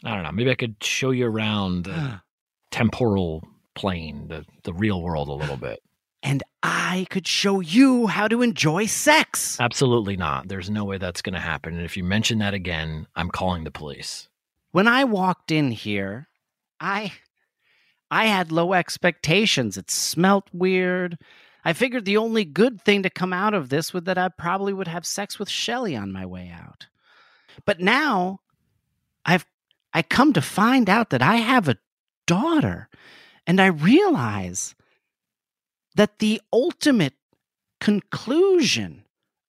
I 0.04 0.16
don't 0.16 0.24
know, 0.24 0.32
maybe 0.32 0.52
I 0.52 0.56
could 0.56 0.84
show 0.84 1.12
you 1.12 1.28
around 1.28 1.86
the 1.86 2.22
temporal 2.72 3.48
plane, 3.76 4.28
the 4.28 4.46
the 4.64 4.74
real 4.74 5.02
world 5.02 5.28
a 5.28 5.34
little 5.34 5.58
bit. 5.58 5.82
And 6.24 6.44
I 6.62 7.08
could 7.10 7.28
show 7.28 7.60
you 7.60 8.08
how 8.08 8.28
to 8.28 8.42
enjoy 8.42 8.86
sex. 8.86 9.60
Absolutely 9.60 10.18
not. 10.18 10.48
There's 10.48 10.70
no 10.70 10.86
way 10.86 10.98
that's 10.98 11.22
going 11.22 11.34
to 11.34 11.40
happen. 11.40 11.76
And 11.76 11.84
if 11.84 11.98
you 11.98 12.04
mention 12.04 12.40
that 12.40 12.54
again, 12.54 13.08
I'm 13.16 13.30
calling 13.30 13.64
the 13.64 13.72
police. 13.72 14.30
When 14.72 14.88
I 14.88 15.04
walked 15.04 15.52
in 15.52 15.72
here, 15.72 16.28
I 16.80 17.14
I 18.10 18.26
had 18.26 18.52
low 18.52 18.74
expectations. 18.74 19.78
It 19.78 19.90
smelt 19.90 20.48
weird. 20.54 21.18
I 21.64 21.74
figured 21.74 22.06
the 22.06 22.18
only 22.18 22.44
good 22.44 22.82
thing 22.82 23.04
to 23.04 23.10
come 23.10 23.34
out 23.34 23.54
of 23.54 23.70
this 23.70 23.94
was 23.94 24.04
that 24.04 24.18
I 24.18 24.30
probably 24.30 24.74
would 24.74 24.88
have 24.88 25.06
sex 25.06 25.40
with 25.40 25.50
Shelly 25.50 25.96
on 25.96 26.12
my 26.12 26.26
way 26.26 26.52
out. 26.54 26.88
But 27.66 27.80
now 27.80 28.40
I've 29.26 29.46
I 29.94 30.02
come 30.02 30.34
to 30.34 30.42
find 30.42 30.90
out 30.90 31.10
that 31.10 31.22
I 31.22 31.38
have 31.38 31.68
a 31.68 31.78
daughter 32.26 32.90
and 33.46 33.60
I 33.60 33.68
realize 33.68 34.76
that 35.96 36.20
the 36.20 36.42
ultimate 36.54 37.16
conclusion 37.80 39.04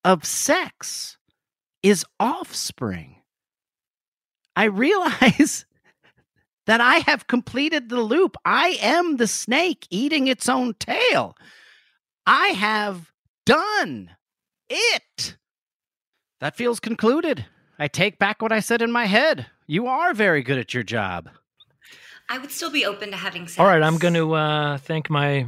of 0.04 0.25
sex 0.25 1.16
is 1.82 2.04
offspring. 2.18 3.16
I 4.56 4.64
realize 4.64 5.64
that 6.66 6.80
I 6.80 6.96
have 7.06 7.26
completed 7.26 7.88
the 7.88 8.00
loop. 8.00 8.37
I 8.44 8.78
am 8.80 9.16
the 9.16 9.26
snake 9.26 9.87
eating 9.90 10.26
its 10.26 10.49
own 10.49 10.75
tail. 10.75 11.37
I 12.26 12.49
have 12.49 13.12
done 13.46 14.11
it. 14.68 15.37
That 16.40 16.56
feels 16.56 16.80
concluded. 16.80 17.46
I 17.78 17.88
take 17.88 18.18
back 18.18 18.42
what 18.42 18.52
I 18.52 18.61
said 18.61 18.82
in 18.82 18.92
my 18.92 19.06
head. 19.06 19.46
You 19.66 19.87
are 19.87 20.14
very 20.14 20.42
good 20.42 20.58
at 20.58 20.75
your 20.75 20.82
job. 20.82 21.28
I 22.28 22.38
would 22.38 22.50
still 22.50 22.70
be 22.70 22.84
open 22.87 23.11
to 23.11 23.16
having 23.16 23.46
sex. 23.46 23.58
All 23.58 23.66
right, 23.66 23.82
I'm 23.82 23.99
going 23.99 24.14
to 24.14 24.32
uh, 24.34 24.78
thank 24.78 25.11
my 25.11 25.46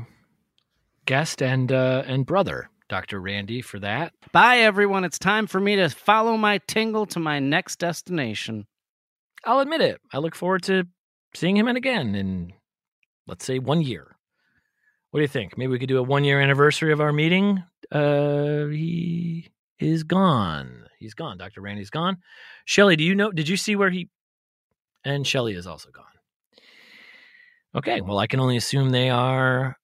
guest 1.07 1.43
and 1.43 1.71
uh, 1.73 2.03
and 2.07 2.27
brother, 2.27 2.69
Dr. 2.89 3.21
Randy, 3.21 3.61
for 3.61 3.79
that. 3.81 4.13
Bye, 4.33 4.59
everyone. 4.59 5.05
It's 5.05 5.19
time 5.19 5.47
for 5.47 5.61
me 5.61 5.77
to 5.77 5.89
follow 5.89 6.37
my 6.37 6.59
tingle 6.67 7.07
to 7.07 7.21
my 7.21 7.39
next 7.39 7.79
destination. 7.79 8.67
I'll 9.45 9.61
admit 9.61 9.81
it. 9.81 10.01
I 10.13 10.19
look 10.19 10.35
forward 10.35 10.63
to 10.65 10.85
seeing 11.35 11.57
him 11.57 11.69
again 11.69 12.15
in, 12.15 12.53
let's 13.27 13.45
say, 13.45 13.59
one 13.59 13.83
year. 13.83 14.17
What 15.11 15.19
do 15.19 15.23
you 15.23 15.29
think? 15.29 15.57
Maybe 15.57 15.71
we 15.71 15.79
could 15.79 15.89
do 15.89 15.99
a 15.99 16.03
one 16.03 16.25
year 16.25 16.41
anniversary 16.41 16.93
of 16.93 17.01
our 17.01 17.13
meeting. 17.13 17.63
Uh, 17.93 18.67
he 18.67 19.49
is 19.79 20.03
gone. 20.03 20.87
He's 20.99 21.15
gone. 21.15 21.39
Dr. 21.39 21.61
Randy's 21.61 21.91
gone. 21.91 22.17
Shelly, 22.65 22.97
do 22.97 23.05
you 23.05 23.15
know? 23.15 23.31
Did 23.31 23.49
you 23.49 23.57
see 23.57 23.77
where 23.77 23.91
he? 23.91 24.09
And 25.05 25.27
Shelly 25.27 25.55
is 25.55 25.67
also 25.67 25.91
gone. 25.91 26.05
Okay, 27.77 28.01
well, 28.01 28.19
I 28.19 28.27
can 28.27 28.41
only 28.41 28.57
assume 28.57 28.91
they 28.91 29.11
are 29.11 29.77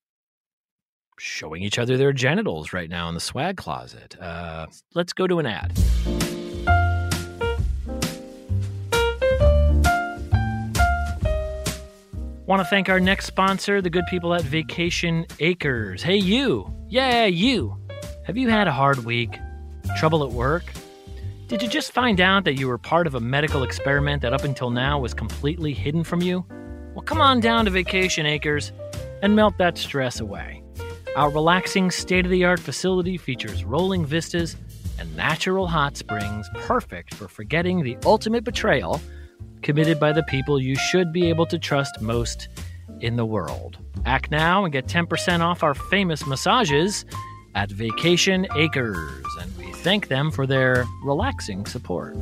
showing 1.20 1.62
each 1.62 1.78
other 1.78 1.96
their 1.96 2.12
genitals 2.12 2.72
right 2.72 2.88
now 2.88 3.08
in 3.08 3.14
the 3.14 3.20
swag 3.20 3.56
closet. 3.56 4.16
Uh, 4.20 4.66
let's 4.94 5.12
go 5.12 5.26
to 5.26 5.38
an 5.38 5.46
ad. 5.46 5.72
Want 12.46 12.60
to 12.60 12.64
thank 12.64 12.88
our 12.88 12.98
next 12.98 13.26
sponsor, 13.26 13.80
the 13.80 13.90
good 13.90 14.06
people 14.10 14.34
at 14.34 14.42
Vacation 14.42 15.24
Acres. 15.38 16.02
Hey, 16.02 16.16
you. 16.16 16.74
Yeah, 16.88 17.26
you. 17.26 17.76
Have 18.24 18.36
you 18.36 18.48
had 18.48 18.66
a 18.66 18.72
hard 18.72 19.04
week? 19.04 19.38
Trouble 19.96 20.24
at 20.24 20.32
work? 20.32 20.64
Did 21.46 21.62
you 21.62 21.68
just 21.68 21.92
find 21.92 22.20
out 22.20 22.44
that 22.44 22.54
you 22.54 22.66
were 22.66 22.78
part 22.78 23.06
of 23.06 23.14
a 23.14 23.20
medical 23.20 23.62
experiment 23.62 24.22
that 24.22 24.32
up 24.32 24.42
until 24.42 24.70
now 24.70 24.98
was 24.98 25.14
completely 25.14 25.72
hidden 25.72 26.02
from 26.02 26.22
you? 26.22 26.44
Well, 26.94 27.02
come 27.02 27.20
on 27.20 27.38
down 27.38 27.66
to 27.66 27.70
Vacation 27.70 28.26
Acres 28.26 28.72
and 29.22 29.36
melt 29.36 29.56
that 29.58 29.78
stress 29.78 30.18
away. 30.18 30.59
Our 31.16 31.28
relaxing, 31.28 31.90
state 31.90 32.24
of 32.24 32.30
the 32.30 32.44
art 32.44 32.60
facility 32.60 33.16
features 33.16 33.64
rolling 33.64 34.06
vistas 34.06 34.56
and 34.96 35.14
natural 35.16 35.66
hot 35.66 35.96
springs, 35.96 36.48
perfect 36.54 37.14
for 37.14 37.26
forgetting 37.26 37.82
the 37.82 37.98
ultimate 38.04 38.44
betrayal 38.44 39.00
committed 39.62 39.98
by 39.98 40.12
the 40.12 40.22
people 40.22 40.60
you 40.60 40.76
should 40.76 41.12
be 41.12 41.28
able 41.28 41.46
to 41.46 41.58
trust 41.58 42.00
most 42.00 42.46
in 43.00 43.16
the 43.16 43.26
world. 43.26 43.78
Act 44.06 44.30
now 44.30 44.64
and 44.64 44.72
get 44.72 44.86
10% 44.86 45.40
off 45.40 45.64
our 45.64 45.74
famous 45.74 46.24
massages 46.26 47.04
at 47.56 47.70
Vacation 47.70 48.46
Acres, 48.54 49.36
and 49.40 49.56
we 49.58 49.72
thank 49.72 50.06
them 50.06 50.30
for 50.30 50.46
their 50.46 50.86
relaxing 51.02 51.66
support. 51.66 52.14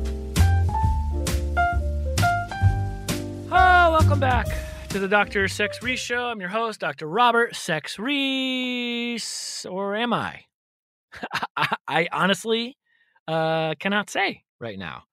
Oh, 3.51 3.91
welcome 3.91 4.19
back 4.19 4.47
to 4.89 4.97
the 4.97 5.07
Dr. 5.07 5.47
Sex 5.47 5.83
Reese 5.83 5.99
Show. 5.99 6.25
I'm 6.25 6.39
your 6.39 6.49
host, 6.49 6.79
Dr. 6.79 7.07
Robert 7.07 7.55
Sex 7.55 7.99
Reese. 7.99 9.63
Or 9.69 9.95
am 9.95 10.13
I? 10.13 10.45
I, 11.55 11.75
I 11.87 12.07
honestly 12.11 12.75
uh, 13.27 13.75
cannot 13.75 14.09
say 14.09 14.41
right 14.59 14.79
now. 14.79 15.03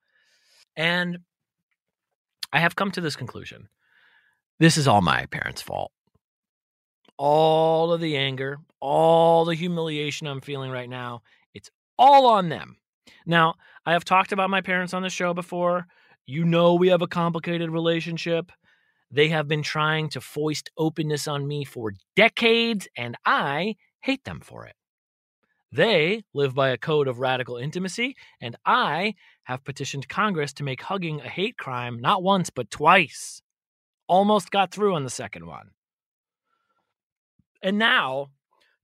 And 0.77 1.19
I 2.55 2.61
have 2.61 2.75
come 2.75 2.91
to 2.93 3.03
this 3.03 3.17
conclusion. 3.17 3.69
This 4.59 4.79
is 4.79 4.89
all 4.89 5.03
my 5.03 5.27
parents' 5.27 5.61
fault. 5.61 5.93
All 7.19 7.93
of 7.93 8.01
the 8.01 8.17
anger, 8.17 8.57
all 8.81 9.45
the 9.45 9.55
humiliation 9.55 10.27
I'm 10.27 10.41
feeling 10.41 10.71
right 10.71 10.89
now, 10.89 11.21
it's 11.53 11.71
all 11.99 12.27
on 12.27 12.49
them. 12.49 12.79
Now, 13.27 13.57
I 13.85 13.93
have 13.93 14.07
talked 14.07 14.33
about 14.33 14.49
my 14.49 14.63
parents 14.63 14.95
on 14.95 15.03
the 15.03 15.11
show 15.11 15.35
before. 15.35 15.87
You 16.25 16.47
know, 16.47 16.75
we 16.75 16.89
have 16.89 17.03
a 17.03 17.07
complicated 17.07 17.69
relationship. 17.69 18.51
They 19.11 19.29
have 19.29 19.49
been 19.49 19.63
trying 19.63 20.09
to 20.11 20.21
foist 20.21 20.71
openness 20.77 21.29
on 21.29 21.47
me 21.47 21.65
for 21.65 21.93
decades, 22.17 22.89
and 22.97 23.17
I 23.25 23.77
hate 24.01 24.25
them 24.25 24.41
for 24.41 24.67
it. 24.67 24.75
They 25.73 26.25
live 26.33 26.55
by 26.55 26.71
a 26.71 26.79
code 26.79 27.09
of 27.09 27.19
radical 27.19 27.57
intimacy, 27.57 28.17
and 28.41 28.57
I 28.65 29.15
have 29.45 29.65
petitioned 29.65 30.09
Congress 30.09 30.53
to 30.55 30.65
make 30.65 30.83
hugging 30.83 31.21
a 31.21 31.29
hate 31.29 31.57
crime 31.57 32.01
not 32.01 32.23
once, 32.23 32.51
but 32.51 32.71
twice. 32.71 33.43
Almost 34.09 34.51
got 34.51 34.71
through 34.71 34.95
on 34.95 35.05
the 35.05 35.11
second 35.11 35.47
one. 35.47 35.71
And 37.63 37.79
now, 37.79 38.29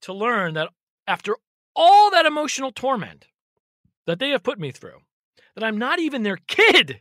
to 0.02 0.12
learn 0.12 0.54
that 0.54 0.70
after 1.06 1.36
all 1.74 2.10
that 2.10 2.26
emotional 2.26 2.72
torment 2.72 3.26
that 4.06 4.18
they 4.18 4.30
have 4.30 4.42
put 4.42 4.58
me 4.58 4.70
through, 4.70 4.98
that 5.54 5.64
I'm 5.64 5.78
not 5.78 6.00
even 6.00 6.22
their 6.22 6.38
kid, 6.48 7.00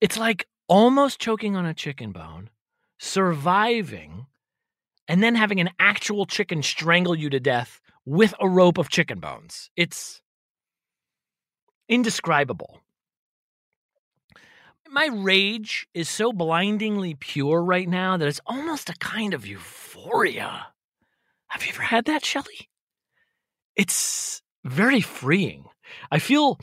it's 0.00 0.18
like 0.18 0.46
almost 0.68 1.20
choking 1.20 1.56
on 1.56 1.66
a 1.66 1.74
chicken 1.74 2.12
bone, 2.12 2.50
surviving, 2.98 4.26
and 5.08 5.22
then 5.22 5.34
having 5.34 5.60
an 5.60 5.70
actual 5.78 6.26
chicken 6.26 6.62
strangle 6.62 7.14
you 7.14 7.30
to 7.30 7.40
death 7.40 7.80
with 8.04 8.34
a 8.40 8.48
rope 8.48 8.78
of 8.78 8.88
chicken 8.88 9.20
bones. 9.20 9.70
It's 9.76 10.20
indescribable. 11.88 12.80
My 14.88 15.08
rage 15.12 15.86
is 15.94 16.08
so 16.08 16.32
blindingly 16.32 17.14
pure 17.14 17.62
right 17.62 17.88
now 17.88 18.16
that 18.16 18.28
it's 18.28 18.40
almost 18.46 18.88
a 18.88 18.94
kind 18.98 19.34
of 19.34 19.46
euphoria. 19.46 20.68
Have 21.48 21.64
you 21.64 21.72
ever 21.72 21.82
had 21.82 22.04
that, 22.06 22.24
Shelley? 22.24 22.70
It's 23.74 24.42
very 24.64 25.00
freeing. 25.00 25.66
I 26.10 26.18
feel 26.18 26.58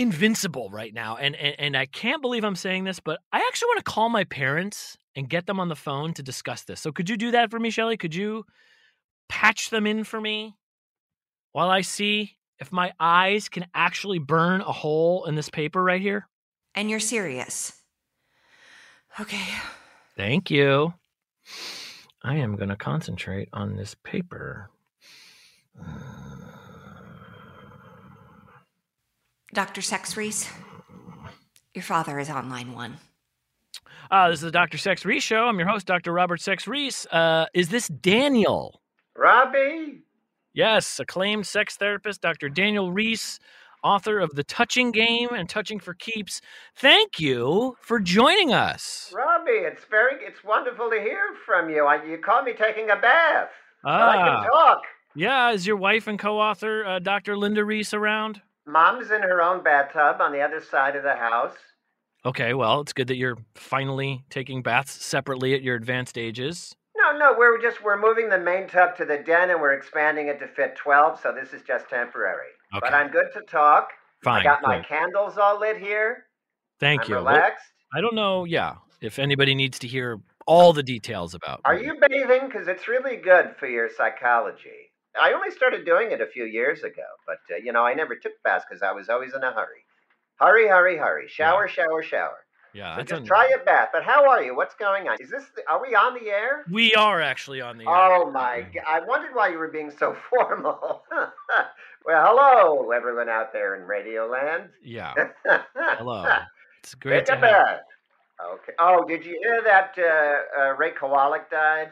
invincible 0.00 0.70
right 0.70 0.94
now. 0.94 1.16
And, 1.16 1.36
and 1.36 1.54
and 1.58 1.76
I 1.76 1.84
can't 1.84 2.22
believe 2.22 2.42
I'm 2.42 2.56
saying 2.56 2.84
this, 2.84 3.00
but 3.00 3.20
I 3.32 3.38
actually 3.38 3.66
want 3.66 3.84
to 3.84 3.92
call 3.92 4.08
my 4.08 4.24
parents 4.24 4.96
and 5.14 5.28
get 5.28 5.46
them 5.46 5.60
on 5.60 5.68
the 5.68 5.76
phone 5.76 6.14
to 6.14 6.22
discuss 6.22 6.62
this. 6.62 6.80
So 6.80 6.90
could 6.90 7.10
you 7.10 7.18
do 7.18 7.32
that 7.32 7.50
for 7.50 7.60
me, 7.60 7.68
Shelley? 7.68 7.98
Could 7.98 8.14
you 8.14 8.46
patch 9.28 9.68
them 9.68 9.86
in 9.86 10.04
for 10.04 10.18
me 10.18 10.56
while 11.52 11.68
I 11.68 11.82
see 11.82 12.38
if 12.58 12.72
my 12.72 12.92
eyes 12.98 13.50
can 13.50 13.66
actually 13.74 14.18
burn 14.18 14.62
a 14.62 14.72
hole 14.72 15.26
in 15.26 15.34
this 15.34 15.50
paper 15.50 15.82
right 15.84 16.00
here? 16.00 16.26
And 16.74 16.88
you're 16.88 16.98
serious. 16.98 17.74
Okay. 19.20 19.44
Thank 20.16 20.50
you. 20.50 20.94
I 22.22 22.36
am 22.36 22.56
going 22.56 22.68
to 22.70 22.76
concentrate 22.76 23.50
on 23.52 23.76
this 23.76 23.94
paper. 24.02 24.70
Dr. 29.52 29.82
Sex 29.82 30.16
Reese, 30.16 30.48
your 31.74 31.82
father 31.82 32.18
is 32.18 32.30
on 32.30 32.48
line 32.50 32.72
one. 32.72 32.96
Uh, 34.10 34.28
this 34.30 34.38
is 34.38 34.42
the 34.42 34.50
Dr. 34.50 34.78
Sex 34.78 35.04
Reese 35.04 35.22
Show. 35.22 35.46
I'm 35.46 35.58
your 35.58 35.68
host, 35.68 35.86
Dr. 35.86 36.12
Robert 36.12 36.40
Sex 36.40 36.66
Reese. 36.66 37.06
Uh, 37.06 37.46
is 37.54 37.68
this 37.68 37.88
Daniel? 37.88 38.80
Robbie? 39.16 40.00
Yes, 40.52 40.98
acclaimed 40.98 41.46
sex 41.46 41.76
therapist, 41.76 42.20
Dr. 42.20 42.48
Daniel 42.48 42.92
Reese, 42.92 43.38
author 43.84 44.18
of 44.18 44.30
The 44.34 44.42
Touching 44.42 44.90
Game 44.90 45.28
and 45.30 45.48
Touching 45.48 45.78
for 45.78 45.94
Keeps. 45.94 46.40
Thank 46.76 47.20
you 47.20 47.76
for 47.80 48.00
joining 48.00 48.52
us. 48.52 49.12
Robbie, 49.14 49.50
it's 49.52 49.84
very, 49.88 50.16
it's 50.24 50.42
wonderful 50.42 50.90
to 50.90 51.00
hear 51.00 51.20
from 51.46 51.70
you. 51.70 51.86
I, 51.86 52.04
you 52.04 52.18
caught 52.18 52.44
me 52.44 52.52
taking 52.52 52.90
a 52.90 52.96
bath. 52.96 53.48
but 53.84 53.90
I 53.92 54.16
Ah, 54.16 54.42
can 54.42 54.50
talk. 54.50 54.82
yeah. 55.14 55.50
Is 55.52 55.66
your 55.68 55.76
wife 55.76 56.08
and 56.08 56.18
co-author, 56.18 56.84
uh, 56.84 56.98
Dr. 56.98 57.36
Linda 57.36 57.64
Reese, 57.64 57.94
around? 57.94 58.42
Mom's 58.66 59.10
in 59.10 59.22
her 59.22 59.42
own 59.42 59.62
bathtub 59.62 60.20
on 60.20 60.32
the 60.32 60.40
other 60.40 60.60
side 60.60 60.96
of 60.96 61.02
the 61.02 61.16
house. 61.16 61.56
Okay, 62.24 62.52
well, 62.52 62.80
it's 62.80 62.92
good 62.92 63.08
that 63.08 63.16
you're 63.16 63.38
finally 63.54 64.24
taking 64.28 64.62
baths 64.62 64.92
separately 64.92 65.54
at 65.54 65.62
your 65.62 65.76
advanced 65.76 66.18
ages. 66.18 66.74
No, 66.96 67.16
no, 67.16 67.34
we're 67.36 67.60
just 67.60 67.82
we're 67.82 67.98
moving 67.98 68.28
the 68.28 68.38
main 68.38 68.68
tub 68.68 68.94
to 68.96 69.06
the 69.06 69.16
den 69.16 69.50
and 69.50 69.60
we're 69.60 69.72
expanding 69.72 70.28
it 70.28 70.38
to 70.40 70.46
fit 70.46 70.76
twelve, 70.76 71.18
so 71.18 71.32
this 71.32 71.54
is 71.54 71.62
just 71.62 71.88
temporary. 71.88 72.48
Okay. 72.74 72.80
But 72.80 72.92
I'm 72.92 73.10
good 73.10 73.28
to 73.34 73.40
talk. 73.42 73.88
Fine. 74.22 74.40
I 74.40 74.44
got 74.44 74.62
my 74.62 74.76
good. 74.76 74.86
candles 74.86 75.38
all 75.38 75.58
lit 75.58 75.78
here. 75.78 76.26
Thank 76.78 77.04
I'm 77.04 77.08
you. 77.08 77.14
Well, 77.16 77.24
relaxed. 77.24 77.64
I 77.94 78.02
don't 78.02 78.14
know, 78.14 78.44
yeah, 78.44 78.74
if 79.00 79.18
anybody 79.18 79.54
needs 79.54 79.78
to 79.78 79.88
hear 79.88 80.20
all 80.46 80.72
the 80.72 80.82
details 80.82 81.34
about. 81.34 81.60
Are 81.64 81.78
you 81.78 81.94
bathing? 82.00 82.46
Because 82.46 82.68
it's 82.68 82.86
really 82.86 83.16
good 83.16 83.54
for 83.58 83.66
your 83.66 83.88
psychology. 83.88 84.89
I 85.20 85.32
only 85.32 85.50
started 85.50 85.84
doing 85.84 86.12
it 86.12 86.20
a 86.20 86.26
few 86.26 86.44
years 86.44 86.82
ago, 86.82 87.02
but 87.26 87.38
uh, 87.52 87.56
you 87.56 87.72
know 87.72 87.84
I 87.84 87.94
never 87.94 88.14
took 88.14 88.32
baths 88.44 88.64
because 88.68 88.82
I 88.82 88.92
was 88.92 89.08
always 89.08 89.34
in 89.34 89.42
a 89.42 89.52
hurry. 89.52 89.84
Hurry, 90.36 90.68
hurry, 90.68 90.96
hurry! 90.96 91.28
Shower, 91.28 91.68
shower, 91.68 92.02
shower. 92.02 92.38
Yeah, 92.72 92.96
So 92.96 93.02
just 93.02 93.26
try 93.26 93.50
a 93.60 93.64
bath. 93.64 93.88
But 93.92 94.04
how 94.04 94.28
are 94.30 94.42
you? 94.42 94.54
What's 94.54 94.74
going 94.74 95.08
on? 95.08 95.16
Is 95.18 95.28
this? 95.28 95.44
The, 95.56 95.62
are 95.68 95.82
we 95.82 95.94
on 95.96 96.14
the 96.14 96.30
air? 96.30 96.64
We 96.70 96.94
are 96.94 97.20
actually 97.20 97.60
on 97.60 97.78
the 97.78 97.84
air. 97.84 97.90
Oh 97.94 98.30
my! 98.30 98.64
I 98.86 99.00
wondered 99.00 99.34
why 99.34 99.48
you 99.48 99.58
were 99.58 99.68
being 99.68 99.90
so 99.90 100.16
formal. 100.30 101.02
well, 102.06 102.26
hello, 102.26 102.90
everyone 102.92 103.28
out 103.28 103.52
there 103.52 103.74
in 103.74 103.86
Radio 103.88 104.26
Land. 104.26 104.68
Yeah. 104.84 105.14
Hello. 105.74 106.24
It's 106.82 106.94
great 106.94 107.26
Take 107.26 107.26
to 107.26 107.32
a 107.32 107.36
have. 107.36 107.66
bath. 107.66 107.80
Okay. 108.54 108.72
Oh, 108.78 109.04
did 109.06 109.24
you 109.26 109.38
hear 109.42 109.62
that 109.64 109.94
uh, 109.98 110.60
uh, 110.62 110.76
Ray 110.76 110.92
Kowalik 110.92 111.50
died? 111.50 111.90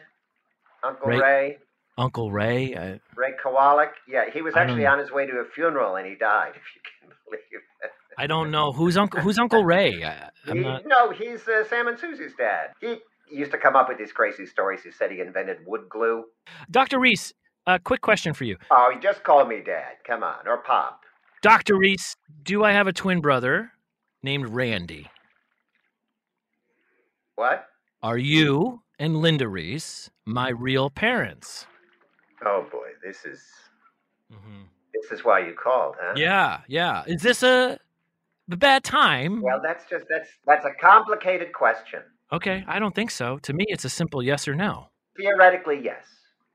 Uncle 0.83 1.09
Ray- 1.09 1.19
Ray. 1.19 1.59
Uncle 1.99 2.31
Ray. 2.31 2.75
I, 2.77 3.01
Ray 3.17 3.33
Kowalik. 3.45 3.91
Yeah, 4.09 4.31
he 4.33 4.41
was 4.41 4.55
actually 4.57 4.87
on 4.87 4.99
his 4.99 5.11
way 5.11 5.27
to 5.27 5.33
a 5.39 5.45
funeral 5.45 5.97
and 5.97 6.07
he 6.07 6.15
died. 6.15 6.53
If 6.57 6.63
you 6.75 6.81
can 7.01 7.17
believe 7.27 7.41
it. 7.83 7.91
I 8.17 8.27
don't 8.27 8.51
know 8.51 8.73
who's 8.73 8.97
Uncle 8.97 9.21
who's 9.21 9.39
Uncle 9.39 9.65
Ray. 9.65 10.03
I, 10.05 10.31
I'm 10.47 10.57
He- 10.59 10.63
not. 10.63 10.83
No, 10.87 11.11
he's 11.11 11.47
uh, 11.47 11.65
Sam 11.69 11.89
and 11.89 11.99
Susie's 11.99 12.33
dad. 12.39 12.69
He 12.81 12.99
used 13.31 13.51
to 13.51 13.59
come 13.59 13.77
up 13.77 13.89
with 13.89 13.99
these 13.99 14.13
crazy 14.13 14.47
stories. 14.47 14.81
He 14.83 14.91
said 14.91 15.11
he 15.11 15.21
invented 15.21 15.59
wood 15.67 15.83
glue. 15.91 16.25
Dr. 16.71 16.99
Reese, 16.99 17.33
A 17.67 17.79
quick 17.79 18.01
question 18.01 18.33
for 18.33 18.45
you. 18.45 18.57
Oh, 18.71 18.91
you 18.95 19.01
just 19.01 19.23
call 19.25 19.45
me 19.45 19.61
Dad. 19.65 19.97
Come 20.07 20.23
on, 20.23 20.47
or 20.47 20.59
Pop. 20.59 21.01
Dr. 21.43 21.77
Reese, 21.77 22.17
do 22.43 22.65
I 22.65 22.73
have 22.73 22.87
a 22.87 22.93
twin 22.93 23.21
brother 23.21 23.73
named 24.23 24.49
Randy? 24.49 25.09
What? 27.35 27.67
Are 28.03 28.19
you 28.19 28.83
and 28.99 29.17
Linda 29.19 29.47
Reese 29.49 30.11
my 30.25 30.49
real 30.49 30.91
parents? 30.91 31.67
Oh 32.45 32.67
boy, 32.71 32.89
this 33.05 33.25
is 33.25 33.43
Mm-hmm. 34.33 34.63
this 34.93 35.11
is 35.11 35.25
why 35.25 35.39
you 35.41 35.55
called, 35.55 35.95
huh? 35.99 36.13
Yeah, 36.17 36.61
yeah. 36.69 37.03
Is 37.07 37.23
this 37.23 37.43
a, 37.43 37.79
bad 38.47 38.85
time? 38.85 39.41
Well, 39.41 39.61
that's 39.63 39.85
just 39.89 40.05
that's 40.11 40.29
that's 40.47 40.65
a 40.67 40.73
complicated 40.81 41.53
question. 41.53 42.01
okay, 42.33 42.65
I 42.69 42.79
don't 42.79 42.95
think 42.95 43.11
so. 43.11 43.39
To 43.39 43.53
me, 43.55 43.65
it's 43.69 43.85
a 43.87 43.89
simple 43.91 44.23
yes 44.23 44.47
or 44.47 44.55
no, 44.55 44.89
Theoretically, 45.17 45.81
yes. 45.83 46.05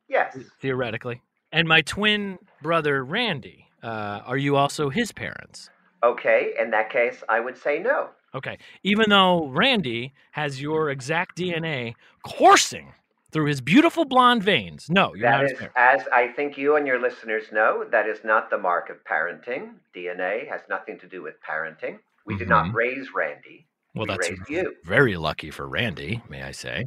Yes. 0.08 0.38
theoretically. 0.62 1.22
And 1.52 1.68
my 1.68 1.82
twin 1.82 2.38
brother, 2.62 3.04
Randy, 3.04 3.68
uh, 3.82 4.22
are 4.26 4.38
you 4.38 4.56
also 4.56 4.90
his 4.90 5.12
parents? 5.12 5.70
Okay, 6.04 6.54
in 6.60 6.70
that 6.72 6.90
case, 6.92 7.24
I 7.30 7.40
would 7.40 7.58
say 7.58 7.80
no. 7.80 8.10
Okay. 8.36 8.58
Even 8.84 9.10
though 9.10 9.48
Randy 9.48 10.14
has 10.32 10.62
your 10.62 10.90
exact 10.90 11.38
DNA 11.38 11.94
coursing 12.24 12.94
through 13.34 13.46
his 13.46 13.60
beautiful 13.62 14.06
blonde 14.06 14.44
veins. 14.44 14.88
No, 14.90 15.14
you're 15.16 15.30
not 15.30 15.42
That 15.42 15.50
his 15.52 15.60
is, 15.60 15.68
as 15.76 16.08
I 16.14 16.28
think 16.30 16.58
you 16.58 16.76
and 16.76 16.88
your 16.88 17.00
listeners 17.00 17.46
know, 17.52 17.84
that 17.92 18.08
is 18.08 18.20
not 18.24 18.50
the 18.50 18.58
mark 18.58 18.90
of 18.90 19.04
parenting. 19.04 19.74
DNA 19.96 20.48
has 20.50 20.62
nothing 20.70 21.00
to 21.00 21.08
do 21.08 21.22
with 21.22 21.36
parenting. 21.42 22.00
We 22.26 22.38
did 22.38 22.48
not 22.48 22.68
Mhm. 22.68 22.74
raise 22.74 23.14
Randy. 23.14 23.68
Well, 23.96 24.06
we 24.06 24.14
that's 24.14 24.30
raised 24.30 24.50
you. 24.50 24.76
very 24.86 25.18
lucky 25.18 25.52
for 25.52 25.68
Randy, 25.68 26.22
may 26.30 26.42
I 26.44 26.52
say. 26.52 26.86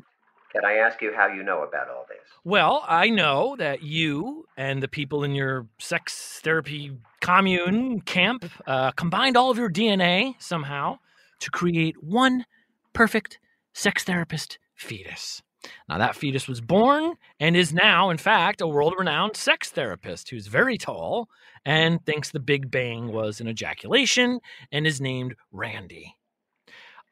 Can 0.53 0.65
I 0.65 0.75
ask 0.79 1.03
you 1.03 1.13
how 1.15 1.27
you 1.27 1.43
know 1.43 1.63
about 1.65 1.89
all 1.91 2.07
this? 2.09 2.19
Well, 2.43 2.85
I 2.89 3.11
know 3.11 3.57
that 3.59 3.83
you 3.83 4.47
and 4.57 4.83
the 4.83 4.89
people 4.89 5.23
in 5.25 5.35
your 5.35 5.67
sex 5.79 6.41
therapy 6.43 6.97
commune 7.21 8.01
camp 8.01 8.45
uh, 8.67 8.93
combined 8.93 9.37
all 9.37 9.51
of 9.51 9.59
your 9.59 9.69
DNA 9.69 10.35
somehow 10.39 10.99
to 11.41 11.51
create 11.51 12.03
one 12.03 12.47
perfect 12.95 13.39
sex 13.75 14.05
therapist 14.05 14.59
fetus. 14.75 15.43
Now, 15.89 15.99
that 15.99 16.17
fetus 16.17 16.49
was 16.49 16.61
born 16.61 17.15
and 17.41 17.57
is 17.57 17.73
now, 17.73 18.11
in 18.11 18.19
fact, 18.19 18.61
a 18.61 18.67
world 18.67 18.95
renowned 18.99 19.37
sex 19.37 19.71
therapist 19.71 20.31
who's 20.31 20.47
very 20.47 20.79
tall 20.79 21.29
and 21.65 22.05
thinks 22.05 22.31
the 22.31 22.41
Big 22.41 22.71
Bang 22.71 23.13
was 23.13 23.41
an 23.41 23.49
ejaculation 23.49 24.41
and 24.73 24.87
is 24.87 25.01
named 25.01 25.35
Randy. 25.53 26.15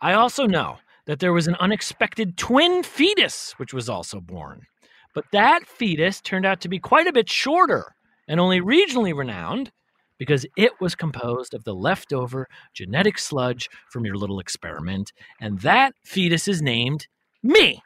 I 0.00 0.14
also 0.14 0.46
know 0.46 0.78
that 1.06 1.18
there 1.18 1.32
was 1.32 1.46
an 1.46 1.56
unexpected 1.56 2.36
twin 2.36 2.82
fetus 2.82 3.52
which 3.58 3.74
was 3.74 3.88
also 3.88 4.20
born. 4.20 4.66
But 5.14 5.24
that 5.32 5.66
fetus 5.66 6.20
turned 6.20 6.44
out 6.44 6.60
to 6.62 6.68
be 6.68 6.78
quite 6.78 7.06
a 7.06 7.12
bit 7.12 7.30
shorter 7.30 7.94
and 8.26 8.40
only 8.40 8.60
regionally 8.60 9.16
renowned 9.16 9.70
because 10.18 10.46
it 10.56 10.72
was 10.80 10.94
composed 10.94 11.54
of 11.54 11.64
the 11.64 11.74
leftover 11.74 12.48
genetic 12.72 13.18
sludge 13.18 13.68
from 13.90 14.04
your 14.04 14.16
little 14.16 14.40
experiment. 14.40 15.12
And 15.40 15.60
that 15.60 15.94
fetus 16.04 16.48
is 16.48 16.62
named 16.62 17.06
me. 17.42 17.82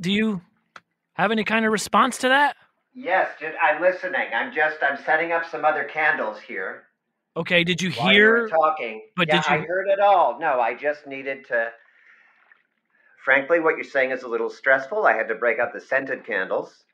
Do 0.00 0.10
you 0.12 0.40
have 1.14 1.30
any 1.30 1.44
kind 1.44 1.64
of 1.66 1.72
response 1.72 2.18
to 2.18 2.28
that? 2.28 2.56
Yes, 2.94 3.28
I'm 3.62 3.80
listening. 3.80 4.28
I'm 4.34 4.52
just 4.52 4.78
I'm 4.82 4.98
setting 5.04 5.32
up 5.32 5.44
some 5.50 5.64
other 5.64 5.84
candles 5.84 6.40
here. 6.40 6.84
Okay, 7.36 7.62
did 7.62 7.80
you 7.80 7.92
while 7.92 8.08
you 8.08 8.12
hear? 8.14 8.48
talking? 8.48 9.02
but 9.16 9.28
yeah, 9.28 9.36
did 9.42 9.48
you- 9.50 9.56
I 9.56 9.58
heard 9.66 9.88
it 9.88 10.00
all. 10.00 10.38
No, 10.40 10.60
I 10.60 10.74
just 10.74 11.06
needed 11.06 11.46
to. 11.48 11.70
Frankly, 13.24 13.60
what 13.60 13.76
you're 13.76 13.84
saying 13.84 14.10
is 14.10 14.22
a 14.22 14.28
little 14.28 14.48
stressful. 14.50 15.06
I 15.06 15.12
had 15.14 15.28
to 15.28 15.34
break 15.34 15.58
out 15.58 15.72
the 15.72 15.80
scented 15.80 16.24
candles. 16.24 16.84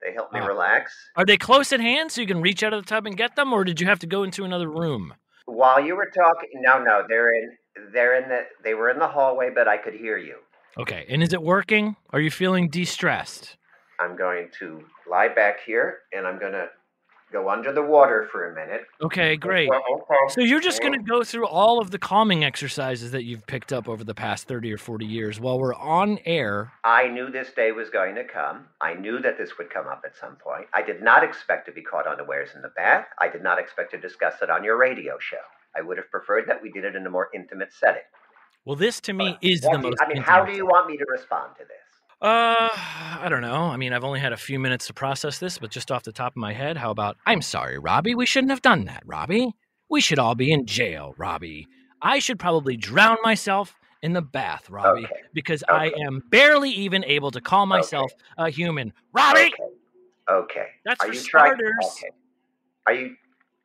They 0.00 0.12
help 0.12 0.32
me 0.32 0.40
Ah. 0.40 0.46
relax. 0.46 0.94
Are 1.16 1.24
they 1.24 1.36
close 1.36 1.72
at 1.72 1.80
hand 1.80 2.12
so 2.12 2.20
you 2.20 2.26
can 2.26 2.40
reach 2.40 2.62
out 2.62 2.72
of 2.72 2.82
the 2.84 2.88
tub 2.88 3.06
and 3.06 3.16
get 3.16 3.34
them, 3.36 3.52
or 3.52 3.64
did 3.64 3.80
you 3.80 3.86
have 3.86 3.98
to 4.00 4.06
go 4.06 4.22
into 4.22 4.44
another 4.44 4.68
room? 4.70 5.14
While 5.46 5.80
you 5.80 5.96
were 5.96 6.10
talking, 6.14 6.50
no, 6.54 6.78
no, 6.82 7.04
they're 7.08 7.34
in, 7.34 7.56
they're 7.92 8.14
in 8.22 8.28
the, 8.28 8.46
they 8.62 8.74
were 8.74 8.88
in 8.88 8.98
the 8.98 9.08
hallway, 9.08 9.50
but 9.50 9.66
I 9.66 9.76
could 9.76 9.94
hear 9.94 10.16
you. 10.16 10.36
Okay, 10.78 11.06
and 11.08 11.22
is 11.22 11.32
it 11.32 11.42
working? 11.42 11.96
Are 12.10 12.20
you 12.20 12.30
feeling 12.30 12.68
de 12.68 12.84
stressed? 12.84 13.56
I'm 14.00 14.16
going 14.16 14.48
to 14.58 14.82
lie 15.08 15.28
back 15.28 15.60
here, 15.64 15.98
and 16.12 16.26
I'm 16.26 16.38
going 16.38 16.52
to 16.52 16.68
go 17.32 17.48
under 17.48 17.72
the 17.72 17.82
water 17.82 18.28
for 18.30 18.50
a 18.50 18.54
minute. 18.54 18.82
Okay, 19.00 19.36
great. 19.36 19.68
So 20.28 20.40
you're 20.40 20.60
just 20.60 20.80
going 20.80 20.92
to 20.92 21.02
go 21.02 21.22
through 21.22 21.46
all 21.46 21.80
of 21.80 21.90
the 21.90 21.98
calming 21.98 22.44
exercises 22.44 23.12
that 23.12 23.24
you've 23.24 23.46
picked 23.46 23.72
up 23.72 23.88
over 23.88 24.04
the 24.04 24.14
past 24.14 24.46
30 24.48 24.72
or 24.72 24.78
40 24.78 25.06
years 25.06 25.40
while 25.40 25.58
we're 25.58 25.74
on 25.74 26.18
air. 26.24 26.72
I 26.84 27.08
knew 27.08 27.30
this 27.30 27.52
day 27.54 27.72
was 27.72 27.90
going 27.90 28.14
to 28.16 28.24
come. 28.24 28.66
I 28.80 28.94
knew 28.94 29.20
that 29.20 29.38
this 29.38 29.58
would 29.58 29.70
come 29.70 29.86
up 29.86 30.02
at 30.04 30.16
some 30.16 30.36
point. 30.36 30.66
I 30.74 30.82
did 30.82 31.02
not 31.02 31.22
expect 31.24 31.66
to 31.66 31.72
be 31.72 31.82
caught 31.82 32.06
unawares 32.06 32.50
in 32.54 32.62
the 32.62 32.72
bath. 32.76 33.06
I 33.20 33.28
did 33.28 33.42
not 33.42 33.58
expect 33.58 33.92
to 33.92 33.98
discuss 33.98 34.34
it 34.42 34.50
on 34.50 34.64
your 34.64 34.76
radio 34.76 35.18
show. 35.18 35.42
I 35.76 35.82
would 35.82 35.98
have 35.98 36.10
preferred 36.10 36.48
that 36.48 36.62
we 36.62 36.70
did 36.70 36.84
it 36.84 36.94
in 36.94 37.06
a 37.06 37.10
more 37.10 37.30
intimate 37.34 37.72
setting. 37.72 38.02
Well, 38.64 38.76
this 38.76 39.00
to 39.02 39.12
me 39.12 39.36
is 39.42 39.62
what 39.62 39.72
the 39.72 39.78
do 39.78 39.84
you- 39.84 39.90
most. 39.90 40.02
I 40.02 40.08
mean, 40.08 40.22
how 40.22 40.44
do 40.44 40.52
you 40.52 40.66
want 40.66 40.86
me 40.88 40.96
to 40.96 41.04
respond 41.08 41.54
to 41.58 41.64
this? 41.64 41.70
Uh, 42.20 42.68
I 42.72 43.26
don't 43.28 43.42
know. 43.42 43.64
I 43.64 43.76
mean, 43.76 43.92
I've 43.92 44.04
only 44.04 44.20
had 44.20 44.32
a 44.32 44.36
few 44.36 44.58
minutes 44.58 44.86
to 44.86 44.94
process 44.94 45.38
this, 45.38 45.58
but 45.58 45.70
just 45.70 45.92
off 45.92 46.04
the 46.04 46.12
top 46.12 46.32
of 46.32 46.36
my 46.36 46.52
head, 46.54 46.76
how 46.78 46.90
about 46.90 47.16
I'm 47.26 47.42
sorry, 47.42 47.78
Robbie. 47.78 48.14
We 48.14 48.24
shouldn't 48.24 48.50
have 48.50 48.62
done 48.62 48.84
that, 48.86 49.02
Robbie. 49.04 49.52
We 49.90 50.00
should 50.00 50.18
all 50.18 50.34
be 50.34 50.50
in 50.50 50.64
jail, 50.64 51.14
Robbie. 51.18 51.68
I 52.00 52.18
should 52.20 52.38
probably 52.38 52.76
drown 52.78 53.18
myself 53.22 53.74
in 54.02 54.12
the 54.14 54.22
bath, 54.22 54.70
Robbie, 54.70 55.04
Okay. 55.04 55.14
because 55.34 55.62
I 55.68 55.92
am 56.06 56.22
barely 56.30 56.70
even 56.70 57.04
able 57.04 57.30
to 57.32 57.40
call 57.40 57.66
myself 57.66 58.10
a 58.38 58.48
human. 58.48 58.92
Robbie! 59.12 59.52
Okay. 59.52 59.62
Okay. 60.30 60.66
That's 60.84 61.02
are 61.04 61.08
for 61.08 61.12
you 61.14 61.20
trying? 61.22 61.46
starters. 61.56 61.72
Okay. 61.98 62.10
Are 62.86 62.92
you 62.94 63.16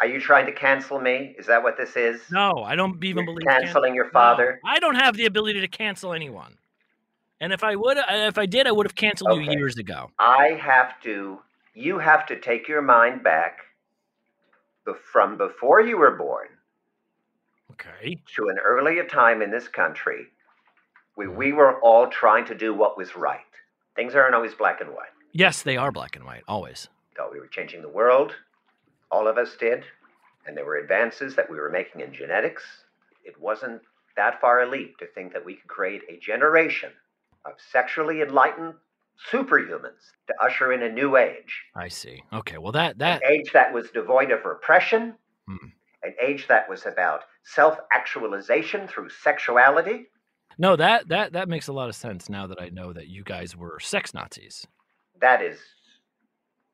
are 0.01 0.07
you 0.07 0.19
trying 0.19 0.45
to 0.45 0.51
cancel 0.51 0.99
me? 0.99 1.35
Is 1.37 1.45
that 1.47 1.61
what 1.61 1.77
this 1.77 1.95
is? 1.95 2.21
No, 2.31 2.63
I 2.63 2.75
don't 2.75 3.03
even 3.03 3.25
You're 3.25 3.35
believe 3.35 3.47
canceling 3.47 3.95
your 3.95 4.05
No, 4.05 4.11
father. 4.11 4.59
I 4.65 4.79
don't 4.79 4.95
have 4.95 5.17
the 5.17 5.25
ability 5.25 5.59
to 5.61 5.67
cancel 5.67 6.13
anyone. 6.13 6.57
And 7.41 7.53
if 7.53 7.63
I 7.63 7.75
would, 7.75 7.97
uh, 7.97 8.03
if 8.09 8.37
I 8.37 8.45
did, 8.45 8.67
I 8.67 8.71
would 8.71 8.85
have 8.85 8.95
canceled 8.95 9.43
you 9.43 9.51
years 9.51 9.77
ago. 9.77 10.11
I 10.19 10.59
have 10.61 10.99
to. 11.03 11.39
You 11.73 11.99
have 11.99 12.25
to 12.27 12.39
take 12.39 12.67
your 12.67 12.81
mind 12.81 13.23
back 13.23 13.59
from 15.11 15.37
before 15.37 15.81
you 15.81 15.97
were 15.97 16.15
born 16.15 16.47
Okay. 17.71 18.17
to 18.35 18.49
an 18.49 18.57
earlier 18.57 19.05
time 19.05 19.41
in 19.41 19.51
this 19.51 19.67
country 19.67 20.27
where 21.15 21.27
mm-hmm. 21.27 21.37
we 21.37 21.53
were 21.53 21.79
all 21.81 22.07
trying 22.07 22.45
to 22.45 22.55
do 22.55 22.73
what 22.73 22.97
was 22.97 23.15
right. 23.15 23.39
Things 23.95 24.15
aren't 24.15 24.35
always 24.35 24.53
black 24.53 24.81
and 24.81 24.89
white. 24.89 25.09
Yes, 25.31 25.61
they 25.61 25.77
are 25.77 25.91
black 25.91 26.15
and 26.15 26.25
white, 26.25 26.43
always. 26.47 26.89
Thought 27.15 27.31
we 27.31 27.39
were 27.39 27.47
changing 27.47 27.81
the 27.81 27.89
world. 27.89 28.33
All 29.11 29.27
of 29.27 29.37
us 29.37 29.55
did. 29.59 29.83
And 30.45 30.55
there 30.55 30.65
were 30.65 30.77
advances 30.77 31.35
that 31.35 31.49
we 31.49 31.57
were 31.57 31.69
making 31.69 32.01
in 32.01 32.13
genetics. 32.13 32.63
It 33.25 33.39
wasn't 33.39 33.81
that 34.15 34.39
far 34.41 34.61
a 34.61 34.69
leap 34.69 34.97
to 34.97 35.05
think 35.07 35.33
that 35.33 35.45
we 35.45 35.55
could 35.55 35.67
create 35.67 36.01
a 36.09 36.17
generation 36.19 36.91
of 37.45 37.53
sexually 37.71 38.21
enlightened 38.21 38.73
superhumans 39.31 40.11
to 40.27 40.33
usher 40.41 40.71
in 40.73 40.83
a 40.83 40.89
new 40.91 41.17
age. 41.17 41.63
I 41.75 41.87
see. 41.89 42.23
Okay. 42.33 42.57
Well, 42.57 42.71
that 42.71 42.97
that 42.99 43.21
An 43.23 43.31
age 43.31 43.51
that 43.53 43.73
was 43.73 43.89
devoid 43.91 44.31
of 44.31 44.45
repression, 44.45 45.15
Hmm. 45.47 45.67
an 46.03 46.15
age 46.21 46.47
that 46.47 46.69
was 46.69 46.85
about 46.85 47.23
self 47.43 47.77
actualization 47.93 48.87
through 48.87 49.09
sexuality. 49.09 50.07
no 50.57 50.75
that 50.75 51.07
that 51.09 51.33
that 51.33 51.49
makes 51.49 51.67
a 51.67 51.73
lot 51.73 51.89
of 51.89 51.95
sense 51.95 52.29
now 52.29 52.47
that 52.47 52.61
I 52.61 52.69
know 52.69 52.93
that 52.93 53.07
you 53.07 53.23
guys 53.23 53.55
were 53.55 53.79
sex 53.79 54.13
Nazis. 54.13 54.65
That 55.19 55.41
is 55.41 55.59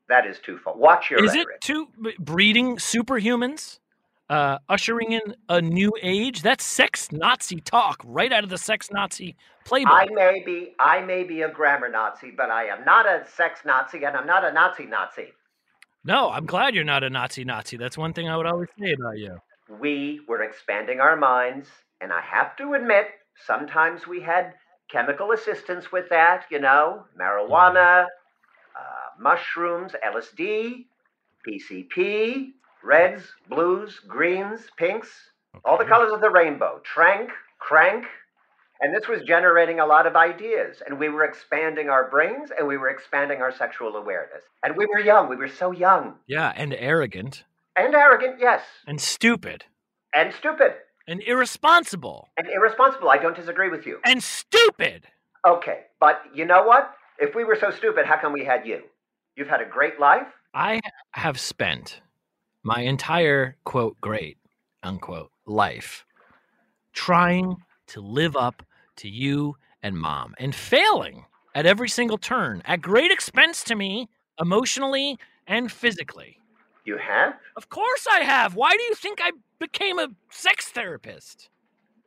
that 0.10 0.26
is 0.26 0.40
too 0.40 0.58
far. 0.58 0.76
Watch 0.76 1.10
your 1.10 1.24
Is 1.24 1.34
it 1.34 1.48
rhetoric. 1.48 1.62
to 1.62 1.88
breeding 2.20 2.78
superhumans, 2.78 3.80
uh, 4.30 4.60
ushering 4.70 5.14
in 5.14 5.36
a 5.50 5.62
new 5.62 5.92
age? 6.02 6.42
That's 6.42 6.64
sex 6.64 7.12
Nazi 7.12 7.60
talk, 7.62 8.02
right 8.06 8.32
out 8.32 8.44
of 8.44 8.50
the 8.50 8.58
sex 8.58 8.92
Nazi 8.92 9.36
playbook. 9.66 9.86
I 9.88 10.08
may 10.12 10.44
be 10.46 10.74
I 10.80 11.02
may 11.02 11.24
be 11.24 11.42
a 11.42 11.50
grammar 11.50 11.90
Nazi, 11.90 12.32
but 12.32 12.50
I 12.50 12.66
am 12.66 12.84
not 12.86 13.06
a 13.06 13.26
sex 13.36 13.62
Nazi 13.66 14.04
and 14.04 14.16
I'm 14.16 14.28
not 14.28 14.44
a 14.46 14.52
Nazi 14.52 14.86
Nazi. 14.86 15.34
No, 16.04 16.30
I'm 16.30 16.46
glad 16.46 16.76
you're 16.76 16.84
not 16.84 17.04
a 17.04 17.10
Nazi 17.10 17.44
Nazi. 17.44 17.78
That's 17.78 17.98
one 17.98 18.14
thing 18.14 18.30
I 18.30 18.38
would 18.38 18.46
always 18.46 18.70
say 18.80 18.94
about 18.94 19.18
you. 19.18 19.38
We 19.80 20.22
were 20.28 20.44
expanding 20.44 21.00
our 21.00 21.16
minds, 21.16 21.68
and 22.00 22.14
I 22.14 22.22
have 22.22 22.56
to 22.58 22.74
admit, 22.74 23.08
sometimes 23.48 24.06
we 24.06 24.22
had 24.22 24.54
chemical 24.88 25.32
assistance 25.32 25.92
with 25.92 26.08
that, 26.10 26.46
you 26.52 26.60
know, 26.60 27.06
marijuana, 27.20 28.06
uh, 28.78 29.22
mushrooms, 29.22 29.94
LSD, 30.06 30.86
PCP, 31.48 32.52
reds, 32.84 33.24
blues, 33.50 34.00
greens, 34.08 34.62
pinks, 34.78 35.10
all 35.64 35.78
the 35.78 35.86
colors 35.86 36.12
of 36.14 36.22
the 36.22 36.30
rainbow, 36.30 36.82
trank, 36.84 37.30
crank. 37.60 38.06
And 38.82 38.94
this 38.94 39.08
was 39.08 39.22
generating 39.22 39.80
a 39.80 39.86
lot 39.86 40.06
of 40.06 40.16
ideas. 40.18 40.82
And 40.86 41.00
we 41.00 41.08
were 41.08 41.24
expanding 41.24 41.90
our 41.90 42.10
brains 42.10 42.50
and 42.58 42.68
we 42.68 42.78
were 42.78 42.90
expanding 42.90 43.42
our 43.42 43.52
sexual 43.56 43.96
awareness. 43.96 44.42
And 44.64 44.76
we 44.76 44.86
were 44.86 45.00
young. 45.00 45.30
We 45.30 45.38
were 45.38 45.48
so 45.48 45.72
young. 45.72 46.16
Yeah, 46.28 46.52
and 46.56 46.74
arrogant 46.74 47.46
And 47.78 47.96
arrogant, 47.96 48.36
yes. 48.40 48.62
and 48.86 49.00
stupid 49.00 49.64
And 50.14 50.34
stupid. 50.34 50.74
and 51.08 51.22
irresponsible 51.22 52.28
And 52.38 52.48
irresponsible. 52.48 53.10
I 53.10 53.18
don't 53.18 53.36
disagree 53.36 53.70
with 53.70 53.86
you. 53.86 54.00
and 54.06 54.22
stupid. 54.22 55.04
Okay. 55.48 55.82
But 56.02 56.22
you 56.34 56.44
know 56.46 56.64
what? 56.66 56.94
If 57.20 57.36
we 57.36 57.44
were 57.44 57.58
so 57.60 57.72
stupid, 57.72 58.06
how 58.06 58.20
come 58.20 58.34
we 58.34 58.44
had 58.44 58.66
you? 58.66 58.82
You've 59.36 59.48
had 59.48 59.62
a 59.62 59.66
great 59.66 60.00
life. 60.00 60.28
I 60.54 60.80
have 61.12 61.40
spent 61.40 62.02
my 62.64 62.82
entire 62.82 63.56
quote 63.64 64.00
great 64.02 64.38
unquote 64.84 65.32
life 65.46 66.06
trying 66.94 67.58
to 67.88 68.02
live 68.02 68.36
up 68.36 68.64
to 68.98 69.10
you 69.10 69.56
and 69.84 69.98
mom 69.98 70.34
and 70.38 70.56
failing 70.56 71.26
at 71.54 71.66
every 71.66 71.90
single 71.90 72.18
turn 72.18 72.62
at 72.66 72.82
great 72.82 73.12
expense 73.12 73.64
to 73.64 73.76
me 73.76 74.10
emotionally 74.40 75.18
and 75.48 75.72
physically. 75.72 76.40
You 76.86 76.98
have? 76.98 77.36
Of 77.56 77.70
course 77.70 78.08
I 78.12 78.20
have. 78.20 78.56
Why 78.56 78.72
do 78.72 78.84
you 78.84 78.96
think 78.96 79.20
I 79.22 79.32
became 79.60 80.00
a 80.00 80.10
sex 80.30 80.70
therapist? 80.70 81.50